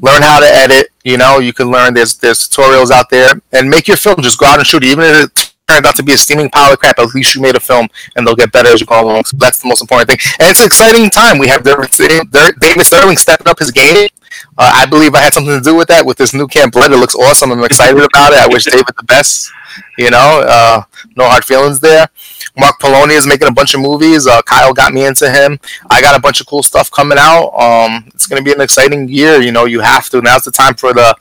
learn 0.00 0.22
how 0.22 0.40
to 0.40 0.46
edit, 0.46 0.88
you 1.04 1.18
know, 1.18 1.38
you 1.38 1.52
can 1.52 1.70
learn 1.70 1.94
there's 1.94 2.16
there's 2.16 2.48
tutorials 2.48 2.90
out 2.90 3.10
there 3.10 3.34
and 3.52 3.68
make 3.68 3.86
your 3.86 3.96
film 3.96 4.22
just 4.22 4.38
go 4.38 4.46
out 4.46 4.58
and 4.58 4.66
shoot 4.66 4.82
it. 4.82 4.88
Even 4.88 5.04
if 5.04 5.24
it 5.24 5.54
turned 5.68 5.86
out 5.86 5.94
to 5.96 6.02
be 6.02 6.12
a 6.12 6.16
steaming 6.16 6.48
pile 6.50 6.72
of 6.72 6.78
crap, 6.78 6.98
at 6.98 7.14
least 7.14 7.34
you 7.34 7.42
made 7.42 7.56
a 7.56 7.60
film, 7.60 7.88
and 8.16 8.26
they'll 8.26 8.34
get 8.34 8.52
better 8.52 8.70
as 8.70 8.80
you 8.80 8.86
go 8.86 9.02
along. 9.02 9.24
So 9.24 9.36
that's 9.36 9.60
the 9.60 9.68
most 9.68 9.82
important 9.82 10.08
thing. 10.08 10.18
And 10.40 10.50
it's 10.50 10.60
an 10.60 10.66
exciting 10.66 11.10
time. 11.10 11.38
We 11.38 11.48
have 11.48 11.62
David 11.62 11.92
Sterling 11.92 13.16
stepping 13.16 13.48
up 13.48 13.58
his 13.58 13.70
game. 13.70 14.08
Uh, 14.56 14.72
I 14.74 14.86
believe 14.86 15.14
I 15.14 15.20
had 15.20 15.34
something 15.34 15.56
to 15.56 15.60
do 15.60 15.74
with 15.76 15.88
that 15.88 16.04
with 16.04 16.16
this 16.16 16.34
new 16.34 16.46
Camp 16.46 16.72
Blood. 16.72 16.92
It 16.92 16.96
looks 16.96 17.14
awesome. 17.14 17.52
I'm 17.52 17.64
excited 17.64 17.96
about 17.96 18.32
it. 18.32 18.38
I 18.38 18.48
wish 18.48 18.64
David 18.64 18.86
the 18.96 19.04
best. 19.04 19.50
You 19.98 20.10
know, 20.10 20.44
uh, 20.46 20.82
no 21.16 21.28
hard 21.28 21.44
feelings 21.44 21.80
there. 21.80 22.08
Mark 22.56 22.78
Polonia 22.78 23.16
is 23.16 23.26
making 23.26 23.48
a 23.48 23.52
bunch 23.52 23.74
of 23.74 23.80
movies. 23.80 24.26
Uh, 24.26 24.40
Kyle 24.42 24.72
got 24.72 24.92
me 24.92 25.04
into 25.06 25.30
him. 25.30 25.58
I 25.90 26.00
got 26.00 26.16
a 26.16 26.20
bunch 26.20 26.40
of 26.40 26.46
cool 26.46 26.62
stuff 26.62 26.90
coming 26.90 27.18
out. 27.18 27.48
Um, 27.50 28.04
it's 28.14 28.26
going 28.26 28.42
to 28.42 28.44
be 28.44 28.52
an 28.54 28.60
exciting 28.60 29.08
year. 29.08 29.40
You 29.40 29.50
know, 29.52 29.64
you 29.64 29.80
have 29.80 30.08
to. 30.10 30.20
Now's 30.22 30.44
the 30.44 30.52
time 30.52 30.74
for 30.74 30.92
the 30.92 31.14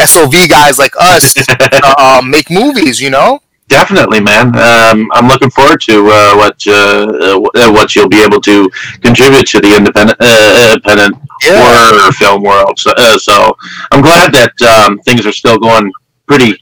SOV 0.00 0.48
guys 0.48 0.78
like 0.78 0.94
us 0.98 1.34
to 1.34 1.80
uh, 1.98 2.20
make 2.24 2.50
movies. 2.50 3.00
You 3.00 3.10
know. 3.10 3.40
Definitely, 3.68 4.20
man. 4.20 4.48
Um, 4.58 5.08
I'm 5.12 5.28
looking 5.28 5.48
forward 5.48 5.80
to 5.82 6.06
uh, 6.06 6.34
what 6.36 6.62
uh, 6.66 7.40
uh, 7.54 7.72
what 7.72 7.94
you'll 7.96 8.08
be 8.08 8.22
able 8.22 8.40
to 8.42 8.68
contribute 9.00 9.46
to 9.46 9.60
the 9.60 9.74
independent 9.74 10.18
uh, 10.20 10.68
independent 10.74 11.16
Yeah. 11.42 11.88
horror 11.88 12.12
film 12.12 12.42
world. 12.42 12.78
So, 12.78 12.92
uh, 12.96 13.16
so 13.18 13.56
I'm 13.92 14.02
glad 14.02 14.34
that 14.34 14.52
um, 14.62 14.98
things 14.98 15.24
are 15.26 15.32
still 15.32 15.58
going 15.58 15.90
pretty 16.26 16.60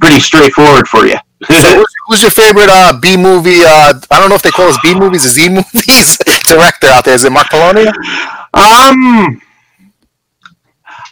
pretty 0.00 0.18
straightforward 0.18 0.88
for 0.88 1.06
you. 1.06 1.18
So 1.46 1.84
who's, 2.08 2.22
your 2.22 2.30
favorite 2.30 2.68
uh, 2.68 2.98
B 2.98 3.16
movie? 3.16 3.60
Uh, 3.64 3.94
I 4.10 4.18
don't 4.18 4.28
know 4.28 4.34
if 4.34 4.42
they 4.42 4.50
call 4.50 4.68
us 4.68 4.78
B 4.82 4.94
movies 4.94 5.24
or 5.24 5.28
Z 5.28 5.48
movies 5.48 6.18
director 6.46 6.88
out 6.88 7.04
there. 7.04 7.14
Is 7.14 7.24
it 7.24 7.32
Mark 7.32 7.48
Polonia? 7.50 7.92
Um, 8.54 9.40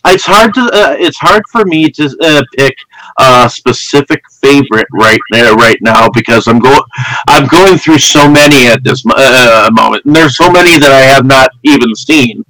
it's 0.07 0.25
hard 0.25 0.55
to 0.55 0.61
uh, 0.61 0.97
it's 0.99 1.19
hard 1.19 1.43
for 1.51 1.65
me 1.65 1.91
to 1.91 2.17
uh, 2.23 2.43
pick 2.57 2.75
a 3.19 3.51
specific 3.51 4.23
favorite 4.41 4.87
right 4.93 5.21
there 5.33 5.55
right 5.55 5.79
now 5.81 6.09
because 6.11 6.47
I'm 6.47 6.59
going 6.59 6.81
I'm 7.29 7.47
going 7.47 7.79
through 7.79 7.99
so 7.99 8.29
many 8.29 8.69
at 8.69 8.85
this 8.85 9.05
uh, 9.07 9.69
moment 9.73 10.05
and 10.05 10.15
there's 10.15 10.37
so 10.37 10.51
many 10.51 10.79
that 10.79 10.93
I 10.93 11.01
have 11.01 11.27
not 11.27 11.51
even 11.65 11.95
seen 11.95 12.45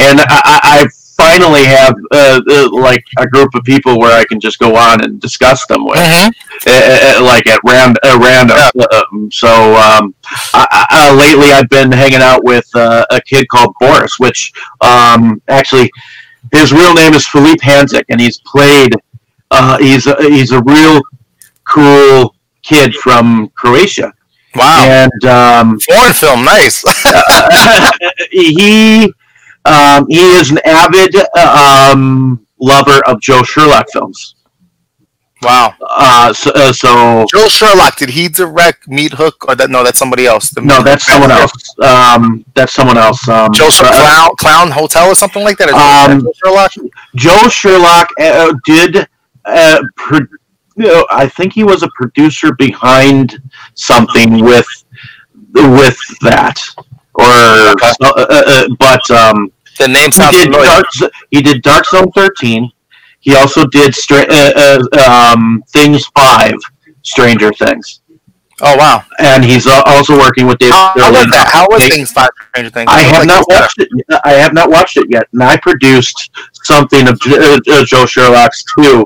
and 0.00 0.20
I, 0.20 0.26
I 0.28 0.60
I 0.62 0.88
finally 1.18 1.64
have 1.64 1.94
uh, 2.12 2.40
uh, 2.48 2.68
like 2.72 3.04
a 3.18 3.26
group 3.26 3.54
of 3.54 3.64
people 3.64 3.98
where 3.98 4.18
I 4.18 4.24
can 4.24 4.38
just 4.38 4.58
go 4.58 4.76
on 4.76 5.02
and 5.04 5.20
discuss 5.20 5.66
them 5.66 5.84
with 5.84 5.98
uh, 5.98 6.30
uh, 6.66 7.20
like 7.22 7.46
at 7.48 7.60
uh, 7.64 8.18
random 8.20 8.56
uh, 8.56 9.02
um, 9.12 9.28
so 9.30 9.48
um, 9.74 10.14
I, 10.54 10.86
I, 10.90 11.10
uh, 11.10 11.16
lately 11.16 11.52
I've 11.52 11.68
been 11.68 11.90
hanging 11.90 12.22
out 12.22 12.44
with 12.44 12.68
uh, 12.74 13.04
a 13.10 13.20
kid 13.20 13.48
called 13.48 13.74
Boris 13.80 14.18
which 14.18 14.52
um, 14.80 15.42
actually 15.48 15.90
his 16.52 16.72
real 16.72 16.94
name 16.94 17.14
is 17.14 17.26
Philippe 17.26 17.64
Hanzik, 17.64 18.04
and 18.08 18.20
he's 18.20 18.40
played. 18.40 18.94
Uh, 19.50 19.78
he's 19.78 20.06
a, 20.06 20.16
he's 20.20 20.52
a 20.52 20.62
real 20.62 21.00
cool 21.64 22.34
kid 22.62 22.94
from 22.94 23.50
Croatia. 23.54 24.12
Wow. 24.54 24.84
And 24.88 25.24
um, 25.24 25.80
Foreign 25.80 26.12
film, 26.12 26.44
nice. 26.44 26.82
he 28.30 29.12
um, 29.64 30.06
he 30.08 30.20
is 30.20 30.50
an 30.50 30.58
avid 30.64 31.14
um, 31.36 32.46
lover 32.58 33.00
of 33.06 33.20
Joe 33.20 33.42
Sherlock 33.42 33.86
films. 33.92 34.34
Wow. 35.42 35.74
Uh, 35.80 36.32
so, 36.32 36.50
uh, 36.54 36.72
so 36.72 37.24
Joe 37.30 37.46
Sherlock, 37.48 37.96
did 37.96 38.10
he 38.10 38.28
direct 38.28 38.88
Meat 38.88 39.12
Hook 39.12 39.48
or 39.48 39.54
that? 39.54 39.70
No, 39.70 39.84
that's 39.84 39.98
somebody 39.98 40.26
else. 40.26 40.50
The 40.50 40.62
no, 40.62 40.82
that's 40.82 41.06
someone 41.06 41.30
else. 41.30 41.52
Um, 41.80 42.44
that's 42.54 42.72
someone 42.72 42.98
else. 42.98 43.28
Um, 43.28 43.52
Joe 43.52 43.70
Sher- 43.70 43.86
uh, 43.86 43.92
Clown, 43.92 44.30
Clown 44.36 44.70
Hotel 44.70 45.06
or 45.06 45.14
something 45.14 45.44
like 45.44 45.58
that. 45.58 45.68
Um, 45.70 46.22
Joe 46.22 46.32
Sherlock. 46.44 46.72
Joe 47.14 47.48
Sherlock 47.48 48.10
uh, 48.20 48.52
did. 48.64 49.08
Uh, 49.44 49.80
pro- 49.96 50.26
you 50.76 50.84
know, 50.84 51.06
I 51.10 51.28
think 51.28 51.52
he 51.52 51.64
was 51.64 51.82
a 51.82 51.88
producer 51.94 52.54
behind 52.54 53.40
something 53.74 54.44
with 54.44 54.66
with 55.54 55.98
that, 56.20 56.60
or 57.18 57.24
uh, 57.24 57.74
uh, 58.02 58.42
uh, 58.46 58.68
but 58.78 59.10
um, 59.10 59.52
The 59.78 59.88
name 59.88 60.06
he 60.06 60.10
sounds 60.12 60.36
did 60.36 60.44
familiar. 60.52 60.66
Dark, 60.66 61.12
he 61.30 61.42
did 61.42 61.62
Dark 61.62 61.86
Zone 61.86 62.10
thirteen. 62.12 62.70
He 63.20 63.34
also 63.34 63.66
did 63.66 63.94
Stra- 63.94 64.26
uh, 64.30 64.80
uh, 64.96 65.32
um, 65.34 65.62
Things 65.70 66.06
Five, 66.16 66.54
Stranger 67.02 67.50
Things, 67.52 68.00
Oh 68.60 68.76
wow. 68.76 69.02
and 69.18 69.44
he's 69.44 69.66
uh, 69.66 69.82
also 69.86 70.16
working 70.16 70.46
with 70.46 70.58
David. 70.58 70.74
How, 70.74 70.92
how 70.96 71.10
was 71.12 71.26
that? 71.30 71.50
How 71.52 71.66
was 71.68 71.86
things 71.88 72.12
five 72.12 72.30
Stranger 72.50 72.70
Things? 72.70 72.88
I 72.90 73.00
It 73.00 73.06
have 73.14 73.26
not 73.26 73.38
like 73.38 73.48
was 73.48 73.60
watched 73.60 73.78
it. 73.80 74.20
I 74.24 74.32
have 74.34 74.52
not 74.54 74.70
watched 74.70 74.96
it 74.96 75.06
yet, 75.10 75.26
and 75.32 75.42
I 75.42 75.56
produced 75.56 76.30
something 76.64 77.08
of 77.08 77.20
uh, 77.26 77.84
Joe 77.84 78.06
Sherlock's 78.06 78.62
too, 78.76 79.04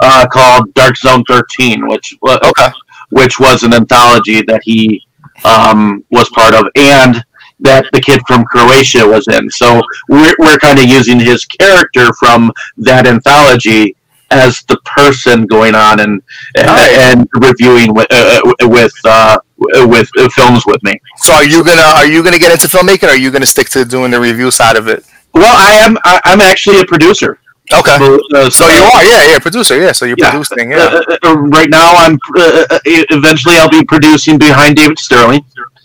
uh, 0.00 0.26
called 0.28 0.72
Dark 0.74 0.96
Zone 0.96 1.24
Thirteen, 1.24 1.86
which 1.88 2.16
Okay. 2.22 2.68
which 3.10 3.40
was 3.40 3.64
an 3.64 3.74
anthology 3.74 4.42
that 4.42 4.60
he 4.62 5.02
um, 5.44 6.04
was 6.10 6.28
part 6.30 6.54
of, 6.54 6.64
and 6.76 7.24
that 7.60 7.86
the 7.92 8.00
kid 8.00 8.20
from 8.26 8.44
Croatia 8.44 9.06
was 9.06 9.26
in. 9.28 9.50
So 9.50 9.80
we're 10.08 10.34
we're 10.38 10.58
kind 10.58 10.78
of 10.78 10.84
using 10.86 11.18
his 11.18 11.44
character 11.44 12.12
from 12.18 12.52
that 12.78 13.06
anthology 13.06 13.94
as 14.30 14.62
the 14.68 14.76
person 14.84 15.46
going 15.46 15.74
on 15.74 16.00
and 16.00 16.20
Nice. 16.56 16.90
and 16.98 17.26
reviewing 17.34 17.94
with 17.94 18.06
uh, 18.10 18.40
with 18.62 18.92
uh, 19.04 19.38
with 19.58 20.08
uh, 20.18 20.28
films 20.30 20.64
with 20.66 20.82
me. 20.82 21.00
So 21.16 21.32
are 21.34 21.44
you 21.44 21.64
gonna 21.64 21.82
are 21.82 22.06
you 22.06 22.22
gonna 22.22 22.38
get 22.38 22.52
into 22.52 22.68
filmmaking? 22.68 23.04
or 23.08 23.12
Are 23.12 23.16
you 23.16 23.30
gonna 23.30 23.46
stick 23.46 23.68
to 23.70 23.84
doing 23.84 24.10
the 24.10 24.20
review 24.20 24.50
side 24.50 24.76
of 24.76 24.86
it? 24.88 25.04
Well, 25.34 25.54
I 25.56 25.72
am. 25.84 25.96
I'm 26.04 26.40
actually 26.40 26.80
a 26.80 26.84
producer. 26.84 27.38
Okay. 27.72 27.96
Uh, 28.34 28.48
So 28.48 28.66
you 28.66 28.82
are, 28.94 29.04
yeah, 29.04 29.24
yeah, 29.32 29.38
producer, 29.38 29.78
yeah. 29.78 29.92
So 29.92 30.06
you're 30.06 30.16
Yeah. 30.18 30.30
producing, 30.30 30.70
yeah. 30.72 31.00
Uh, 31.12 31.16
uh, 31.22 31.34
right 31.36 31.68
now, 31.68 31.94
I'm. 31.96 32.18
Uh, 32.36 32.64
uh, 32.70 32.78
eventually, 32.84 33.56
I'll 33.58 33.68
be 33.68 33.84
producing 33.84 34.38
behind 34.38 34.76
David 34.76 34.98
Sterling. 34.98 35.44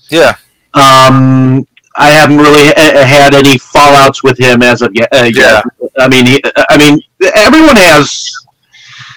Yeah. 0.10 0.36
Um, 0.74 1.68
I 1.96 2.10
haven't 2.10 2.38
really 2.38 2.70
uh, 2.76 3.06
had 3.06 3.34
any 3.36 3.58
fallouts 3.58 4.24
with 4.24 4.40
him 4.40 4.64
as 4.64 4.82
of 4.82 4.92
yet. 4.94 5.10
Uh, 5.14 5.30
yet. 5.34 5.64
I 6.00 6.08
mean, 6.08 6.26
he, 6.26 6.42
I 6.70 6.78
mean, 6.78 7.00
everyone 7.36 7.76
has. 7.76 8.32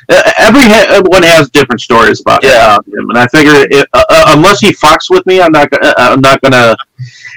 Uh, 0.09 0.23
everyone 0.38 1.23
has 1.25 1.51
different 1.51 1.81
stories 1.81 2.21
about 2.21 2.45
Yeah. 2.45 2.77
him, 2.87 3.11
and 3.11 3.19
I 3.19 3.27
figure 3.27 3.51
it, 3.55 3.88
uh, 3.92 4.05
uh, 4.09 4.35
unless 4.37 4.61
he 4.61 4.71
fucks 4.73 5.11
with 5.11 5.27
me, 5.27 5.40
I'm 5.40 5.51
not. 5.51 5.69
Gonna, 5.71 5.88
uh, 5.88 5.95
I'm 5.99 6.21
not 6.21 6.40
gonna. 6.42 6.77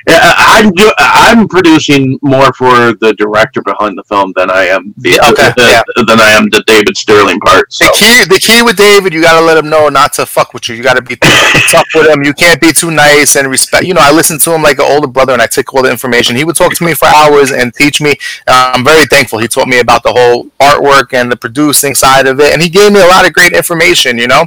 I'm 0.07 0.71
do, 0.71 0.91
I'm 0.97 1.47
producing 1.47 2.19
more 2.21 2.51
for 2.53 2.93
the 2.93 3.13
director 3.17 3.61
behind 3.61 3.97
the 3.97 4.03
film 4.03 4.33
than 4.35 4.49
I 4.49 4.65
am 4.65 4.93
the 4.97 5.19
Okay, 5.31 5.47
uh, 5.47 5.53
yeah. 5.57 5.81
than 5.95 6.19
I 6.19 6.31
am 6.31 6.49
the 6.49 6.63
David 6.65 6.97
Sterling 6.97 7.39
part. 7.39 7.71
So. 7.71 7.85
The 7.85 7.91
key, 7.93 8.25
the 8.25 8.39
key 8.39 8.61
with 8.63 8.77
David, 8.77 9.13
you 9.13 9.21
gotta 9.21 9.45
let 9.45 9.57
him 9.57 9.69
know 9.69 9.89
not 9.89 10.13
to 10.13 10.25
fuck 10.25 10.53
with 10.53 10.69
you. 10.69 10.75
You 10.75 10.83
gotta 10.83 11.01
be 11.01 11.15
tough 11.15 11.87
with 11.93 12.07
him. 12.07 12.23
You 12.23 12.33
can't 12.33 12.61
be 12.61 12.71
too 12.71 12.91
nice 12.91 13.35
and 13.35 13.47
respect. 13.49 13.85
You 13.85 13.93
know, 13.93 14.01
I 14.01 14.11
listen 14.11 14.39
to 14.39 14.53
him 14.53 14.61
like 14.61 14.79
an 14.79 14.85
older 14.87 15.07
brother, 15.07 15.33
and 15.33 15.41
I 15.41 15.47
take 15.47 15.73
all 15.73 15.83
the 15.83 15.91
information. 15.91 16.35
He 16.35 16.43
would 16.43 16.55
talk 16.55 16.73
to 16.75 16.83
me 16.83 16.93
for 16.93 17.07
hours 17.07 17.51
and 17.51 17.73
teach 17.73 18.01
me. 18.01 18.15
Uh, 18.47 18.71
I'm 18.75 18.83
very 18.83 19.05
thankful. 19.05 19.39
He 19.39 19.47
taught 19.47 19.67
me 19.67 19.79
about 19.79 20.03
the 20.03 20.13
whole 20.13 20.45
artwork 20.61 21.13
and 21.13 21.31
the 21.31 21.37
producing 21.37 21.95
side 21.95 22.27
of 22.27 22.39
it, 22.39 22.53
and 22.53 22.61
he 22.61 22.69
gave 22.69 22.91
me 22.91 23.01
a 23.01 23.07
lot 23.07 23.27
of 23.27 23.33
great 23.33 23.53
information. 23.53 24.17
You 24.17 24.27
know, 24.27 24.45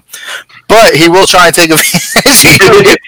but 0.72 0.96
he 0.96 1.08
will 1.12 1.26
try 1.28 1.46
and 1.46 1.54
take 1.54 1.68
advantage. 1.76 2.56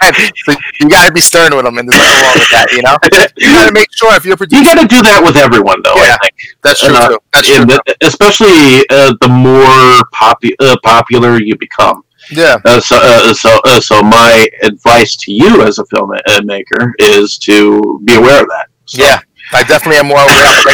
of 0.05 0.13
you. 0.21 0.55
you 0.81 0.89
gotta 0.89 1.13
be 1.13 1.21
stern 1.21 1.57
with 1.57 1.65
him, 1.65 1.79
and 1.79 1.89
there's 1.89 1.97
nothing 1.97 2.21
wrong 2.21 2.37
with 2.37 2.51
that. 2.53 2.69
You 2.77 2.83
know, 2.85 2.97
you 3.41 3.49
gotta 3.57 3.73
make 3.73 3.89
sure 3.93 4.13
if 4.15 4.25
you're 4.25 4.37
producing. 4.37 4.65
You 4.65 4.75
got 4.75 4.81
to 4.83 4.87
do 4.87 5.01
that 5.03 5.23
with 5.25 5.37
everyone, 5.37 5.81
though. 5.83 5.97
Yeah, 5.97 6.17
I 6.21 6.29
think. 6.29 6.35
That's 6.63 6.81
true. 6.85 6.95
Uh. 6.95 7.17
That's 7.33 7.49
true. 7.49 7.65
the- 7.65 7.97
especially 8.03 8.85
uh, 8.91 9.15
the 9.21 9.29
more 9.29 10.05
popu- 10.13 10.55
uh, 10.61 10.77
popular 10.85 11.41
you 11.41 11.57
become. 11.57 12.05
yeah. 12.31 12.57
Uh, 12.65 12.81
so, 12.81 12.97
uh, 13.01 13.33
so, 13.35 13.51
uh, 13.65 13.81
so 13.81 14.03
my 14.03 14.47
advice 14.63 15.17
to 15.17 15.33
you 15.33 15.63
as 15.63 15.79
a 15.79 15.85
filmmaker 15.85 16.93
is 16.99 17.39
to 17.39 18.01
be 18.05 18.15
aware 18.15 18.43
of 18.43 18.49
that. 18.49 18.67
So- 18.87 19.03
Yeah, 19.03 19.21
I 19.53 19.63
definitely 19.65 19.99
am 19.99 20.07
more 20.09 20.21
aware. 20.21 20.45
of 20.45 20.65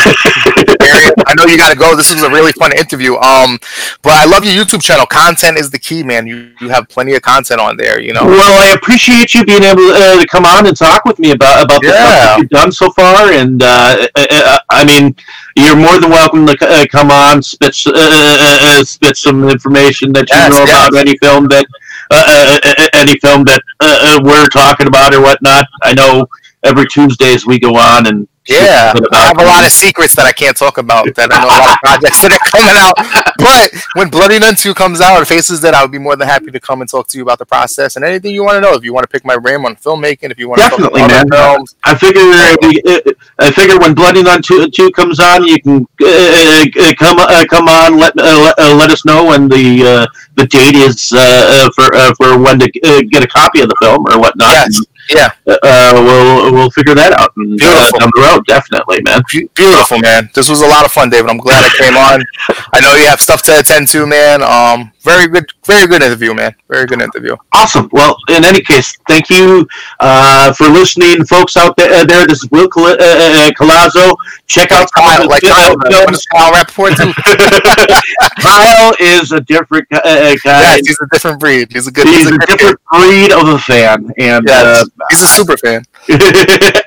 it. 0.96 1.14
I 1.26 1.35
know 1.35 1.44
you 1.46 1.57
got 1.57 1.70
to 1.72 1.79
go. 1.79 1.94
This 1.96 2.12
was 2.12 2.22
a 2.22 2.31
really 2.31 2.53
fun 2.53 2.72
interview. 2.76 3.14
Um, 3.16 3.59
but 4.03 4.12
I 4.12 4.24
love 4.24 4.44
your 4.44 4.55
YouTube 4.55 4.83
channel. 4.83 5.07
Content 5.07 5.59
is 5.59 5.70
the 5.70 5.79
key, 5.79 6.03
man. 6.03 6.26
You 6.26 6.53
you 6.61 6.68
have 6.68 6.88
plenty 6.88 7.14
of 7.14 7.22
content 7.22 7.61
on 7.61 7.76
there. 7.76 8.00
You 8.00 8.12
know. 8.12 8.24
Well, 8.24 8.61
I 8.61 8.72
appreciate 8.74 9.35
you 9.35 9.44
being 9.44 9.62
able 9.62 9.83
uh, 9.90 10.20
to 10.20 10.26
come 10.26 10.44
on 10.44 10.66
and 10.66 10.76
talk 10.76 11.05
with 11.05 11.18
me 11.18 11.31
about 11.33 11.64
about 11.64 11.83
the 11.83 11.88
stuff 11.88 11.98
Yeah. 12.00 12.37
you've 12.38 12.50
done 12.50 12.72
so 12.72 12.90
far. 12.90 13.31
And 13.33 13.62
uh, 13.62 14.07
uh, 14.16 14.26
uh, 14.31 14.59
I 14.70 14.85
mean, 14.85 15.14
you're 15.57 15.76
more 15.76 15.98
than 16.00 16.11
welcome 16.11 16.46
to 16.46 16.57
uh, 16.61 16.87
come 16.90 17.11
on, 17.11 17.42
spit 17.42 17.76
uh, 17.87 17.92
uh, 17.94 18.59
uh, 18.81 18.85
spit 18.85 19.16
some 19.16 19.48
information 19.48 20.12
that 20.12 20.29
you 20.31 20.37
Yes, 20.37 20.50
know 20.50 20.64
yes. 20.64 20.88
about 20.88 20.98
any 20.98 21.16
film 21.18 21.46
that 21.48 21.66
uh, 22.11 22.24
uh, 22.26 22.59
uh, 22.64 22.87
any 22.94 23.18
film 23.20 23.44
that 23.44 23.62
uh, 23.81 23.98
uh, 24.03 24.20
we're 24.24 24.48
talking 24.48 24.87
about 24.87 25.14
or 25.14 25.20
whatnot. 25.22 25.66
I 25.83 25.94
know 25.94 26.26
every 26.62 26.87
Tuesdays 26.87 27.46
we 27.46 27.59
go 27.59 27.76
on 27.76 28.07
and 28.07 28.29
Yeah, 28.48 28.94
I 29.12 29.26
have 29.26 29.38
a 29.38 29.44
lot 29.44 29.64
of 29.64 29.70
secrets 29.70 30.16
that 30.16 30.24
I 30.24 30.33
can't 30.33 30.57
talk 30.57 30.79
about. 30.79 31.14
That 31.14 31.31
I 31.31 31.38
know 31.38 31.46
a 31.46 31.61
lot 31.61 31.70
of 31.70 31.79
projects 31.85 32.22
that 32.22 32.33
are 32.33 32.40
coming 32.50 32.74
out. 32.74 32.96
But 33.37 33.70
when 33.94 34.09
Bloody 34.09 34.38
Nun 34.38 34.57
Two 34.57 34.72
comes 34.74 35.00
out, 35.00 35.24
Faces 35.29 35.61
Dead, 35.61 35.74
I 35.74 35.83
would 35.83 35.92
be 35.92 35.98
more 35.98 36.16
than 36.16 36.26
happy 36.26 36.50
to 36.50 36.59
come 36.59 36.81
and 36.81 36.90
talk 36.90 37.07
to 37.09 37.18
you 37.18 37.22
about 37.22 37.38
the 37.38 37.46
process 37.46 37.96
and 37.96 38.05
anything 38.05 38.35
you 38.35 38.42
want 38.42 38.57
to 38.57 38.61
know. 38.62 38.74
If 38.74 38.83
you 38.83 38.94
want 38.94 39.05
to 39.05 39.09
pick 39.09 39.24
my 39.24 39.37
brain 39.37 39.64
on 39.64 39.76
filmmaking, 39.76 40.31
if 40.33 40.38
you 40.38 40.48
want 40.48 40.61
Definitely, 40.61 41.03
to 41.03 41.09
talk 41.09 41.29
man. 41.29 41.29
films, 41.31 41.76
I 41.85 41.94
figure 41.94 42.22
uh, 42.22 43.12
I 43.38 43.50
figure 43.53 43.79
when 43.79 43.94
Bloody 43.94 44.22
Nun 44.22 44.40
two, 44.42 44.68
two 44.70 44.90
comes 44.92 45.20
on, 45.20 45.44
you 45.46 45.61
can 45.61 45.87
uh, 46.03 46.07
uh, 46.07 46.94
come 46.98 47.18
uh, 47.20 47.44
come 47.48 47.68
on. 47.68 47.98
Let 47.98 48.18
uh, 48.18 48.24
let, 48.24 48.59
uh, 48.59 48.74
let 48.74 48.90
us 48.90 49.05
know 49.05 49.26
when 49.26 49.48
the 49.48 49.85
uh, 49.85 50.07
the 50.37 50.46
date 50.46 50.74
is 50.74 51.12
uh, 51.14 51.20
uh, 51.20 51.70
for 51.76 51.94
uh, 51.94 52.14
for 52.16 52.38
when 52.38 52.59
to 52.59 52.66
uh, 52.85 53.03
get 53.11 53.22
a 53.22 53.29
copy 53.29 53.61
of 53.61 53.68
the 53.68 53.76
film 53.81 54.07
or 54.09 54.18
whatnot. 54.18 54.48
Yes. 54.48 54.81
Yeah. 55.14 55.31
Uh, 55.46 55.92
we'll 55.94 56.53
we'll 56.53 56.70
figure 56.70 56.94
that 56.94 57.12
out 57.18 57.33
and, 57.37 57.61
uh, 57.61 57.66
Beautiful. 57.66 57.99
down 57.99 58.11
the 58.14 58.20
road. 58.23 58.46
Definitely, 58.46 59.03
man. 59.03 59.23
beautiful, 59.55 59.99
man. 59.99 60.31
This 60.35 60.49
was 60.49 60.61
a 60.61 60.66
lot 60.66 60.85
of 60.85 60.92
fun, 60.92 61.11
David. 61.11 61.31
I'm 61.31 61.38
glad 61.38 61.64
I 61.64 61.70
came 61.77 61.96
on. 61.96 62.23
I 62.73 62.81
know 62.81 62.94
you 62.94 63.07
have 63.07 63.20
stuff 63.20 63.42
to 63.44 63.59
attend 63.59 63.88
to, 63.88 64.07
man. 64.07 64.42
Um, 64.42 64.92
very 65.03 65.27
good, 65.29 65.51
very 65.66 65.87
good 65.88 66.03
interview, 66.03 66.35
man. 66.35 66.55
Very 66.68 66.87
good 66.87 67.01
interview. 67.01 67.35
Awesome. 67.53 67.88
Well, 67.92 68.16
in 68.29 68.44
any 68.44 68.61
case, 68.61 68.96
thank 69.09 69.31
you 69.31 69.66
uh, 69.99 70.53
for 70.53 70.68
listening, 70.68 71.25
folks 71.25 71.57
out 71.57 71.77
there. 71.77 71.90
uh, 71.92 72.05
there. 72.05 72.27
This 72.27 72.42
is 72.44 72.51
Will 72.51 72.68
Col- 72.68 72.85
uh, 72.87 72.96
uh, 73.01 73.51
Colazzo. 73.59 74.14
Check 74.46 74.70
out 74.73 74.90
Kyle, 74.92 75.27
like 75.29 75.42
Kyle, 75.42 75.73
uh, 75.87 76.12
Kyle? 76.31 76.61
Kyle 78.40 78.92
is 79.01 79.33
a 79.33 79.40
different 79.40 79.87
uh, 79.92 80.01
uh, 80.05 80.35
guy. 80.44 80.61
Yes, 80.77 80.87
he's 80.87 80.99
a 81.01 81.07
different 81.12 81.40
breed. 81.40 81.73
He's 81.73 81.87
a 81.87 81.90
good. 81.92 82.07
He's 82.07 82.18
He's, 82.20 82.31
a 82.31 82.35
a 82.35 82.38
different 82.46 82.81
breed 82.92 83.33
of 83.33 83.49
a 83.49 83.59
fan, 83.59 84.12
and 84.18 84.44
Yes, 84.46 84.87
he's 85.10 85.22
a 85.22 85.26
super 85.26 85.56
fan. 85.56 85.82
uh, 86.08 86.18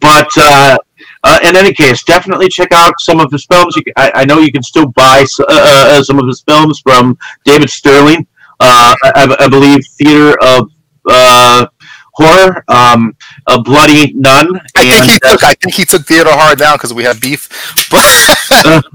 but 0.00 0.28
uh, 0.36 0.78
uh, 1.22 1.38
in 1.42 1.56
any 1.56 1.72
case, 1.72 2.02
definitely 2.04 2.48
check 2.48 2.72
out 2.72 2.94
some 2.98 3.20
of 3.20 3.30
his 3.30 3.44
films. 3.46 3.76
You 3.76 3.82
can, 3.84 3.92
I, 3.96 4.12
I 4.14 4.24
know 4.24 4.38
you 4.38 4.52
can 4.52 4.62
still 4.62 4.86
buy 4.88 5.24
uh, 5.40 5.44
uh, 5.48 6.02
some 6.02 6.18
of 6.18 6.26
his 6.26 6.40
films 6.42 6.80
from 6.80 7.18
David 7.44 7.70
Sterling. 7.70 8.26
Uh, 8.58 8.94
I, 9.02 9.36
I 9.40 9.48
believe 9.48 9.80
Theater 9.98 10.36
of 10.42 10.70
uh, 11.08 11.66
Horror, 12.12 12.64
um, 12.68 13.16
a 13.46 13.60
Bloody 13.60 14.12
Nun, 14.12 14.60
I 14.76 14.84
think 14.84 15.04
he 15.04 15.18
took. 15.18 15.44
I 15.44 15.54
think 15.54 15.74
he 15.74 15.84
took 15.84 16.06
Theodore 16.06 16.32
Hard 16.34 16.58
down 16.58 16.76
because 16.76 16.92
we 16.92 17.04
have 17.04 17.20
beef. 17.20 17.48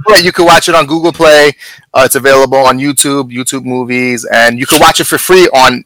But, 0.07 0.23
you 0.23 0.31
can 0.31 0.45
watch 0.45 0.69
it 0.69 0.75
on 0.75 0.85
Google 0.85 1.11
Play. 1.11 1.53
Uh, 1.93 2.03
it's 2.05 2.15
available 2.15 2.57
on 2.57 2.77
YouTube, 2.77 3.33
YouTube 3.33 3.63
Movies, 3.63 4.25
and 4.31 4.59
you 4.59 4.65
can 4.67 4.79
watch 4.79 4.99
it 4.99 5.05
for 5.05 5.17
free 5.17 5.47
on 5.47 5.83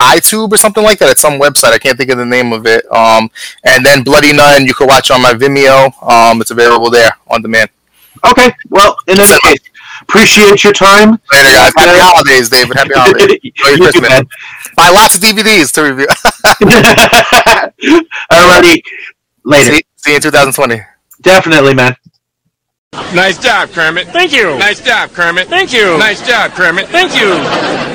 iTube 0.00 0.52
or 0.52 0.56
something 0.56 0.82
like 0.82 0.98
that. 0.98 1.10
It's 1.10 1.20
some 1.20 1.40
website. 1.40 1.72
I 1.72 1.78
can't 1.78 1.96
think 1.98 2.10
of 2.10 2.18
the 2.18 2.26
name 2.26 2.52
of 2.52 2.66
it. 2.66 2.84
Um, 2.92 3.30
and 3.64 3.84
then 3.84 4.02
Bloody 4.02 4.32
Nun, 4.32 4.66
you 4.66 4.74
can 4.74 4.86
watch 4.86 5.10
on 5.10 5.22
my 5.22 5.32
Vimeo. 5.32 5.92
Um, 6.02 6.40
it's 6.40 6.50
available 6.50 6.90
there 6.90 7.12
on 7.28 7.42
demand. 7.42 7.70
okay. 8.30 8.52
Well, 8.70 8.96
in 9.08 9.18
any 9.20 9.38
case, 9.44 9.58
appreciate 10.02 10.64
your 10.64 10.72
time. 10.72 11.12
Later, 11.32 11.52
guys. 11.52 11.72
Happy 11.76 11.98
holidays, 12.00 12.48
David. 12.48 12.76
Happy 12.76 12.90
holidays. 12.94 13.38
Enjoy 13.42 13.68
your 13.68 13.76
You 13.76 13.82
Christmas. 13.82 14.10
man. 14.10 14.28
Buy 14.76 14.88
lots 14.90 15.14
of 15.14 15.20
DVDs 15.20 15.70
to 15.72 15.82
review. 15.82 16.06
Alrighty, 18.32 18.82
later. 19.44 19.74
see, 19.76 19.82
see 19.96 20.10
you 20.10 20.16
in 20.16 20.22
2020. 20.22 20.80
Definitely, 21.22 21.74
man. 21.74 21.94
Nice 23.12 23.38
job, 23.38 23.70
Kermit. 23.70 24.08
Thank 24.08 24.32
you. 24.32 24.56
Nice 24.58 24.80
job, 24.80 25.10
Kermit. 25.10 25.48
Thank 25.48 25.72
you. 25.72 25.96
Nice 25.98 26.26
job, 26.26 26.52
Kermit. 26.52 26.88
Thank 26.88 27.14
you. 27.14 27.93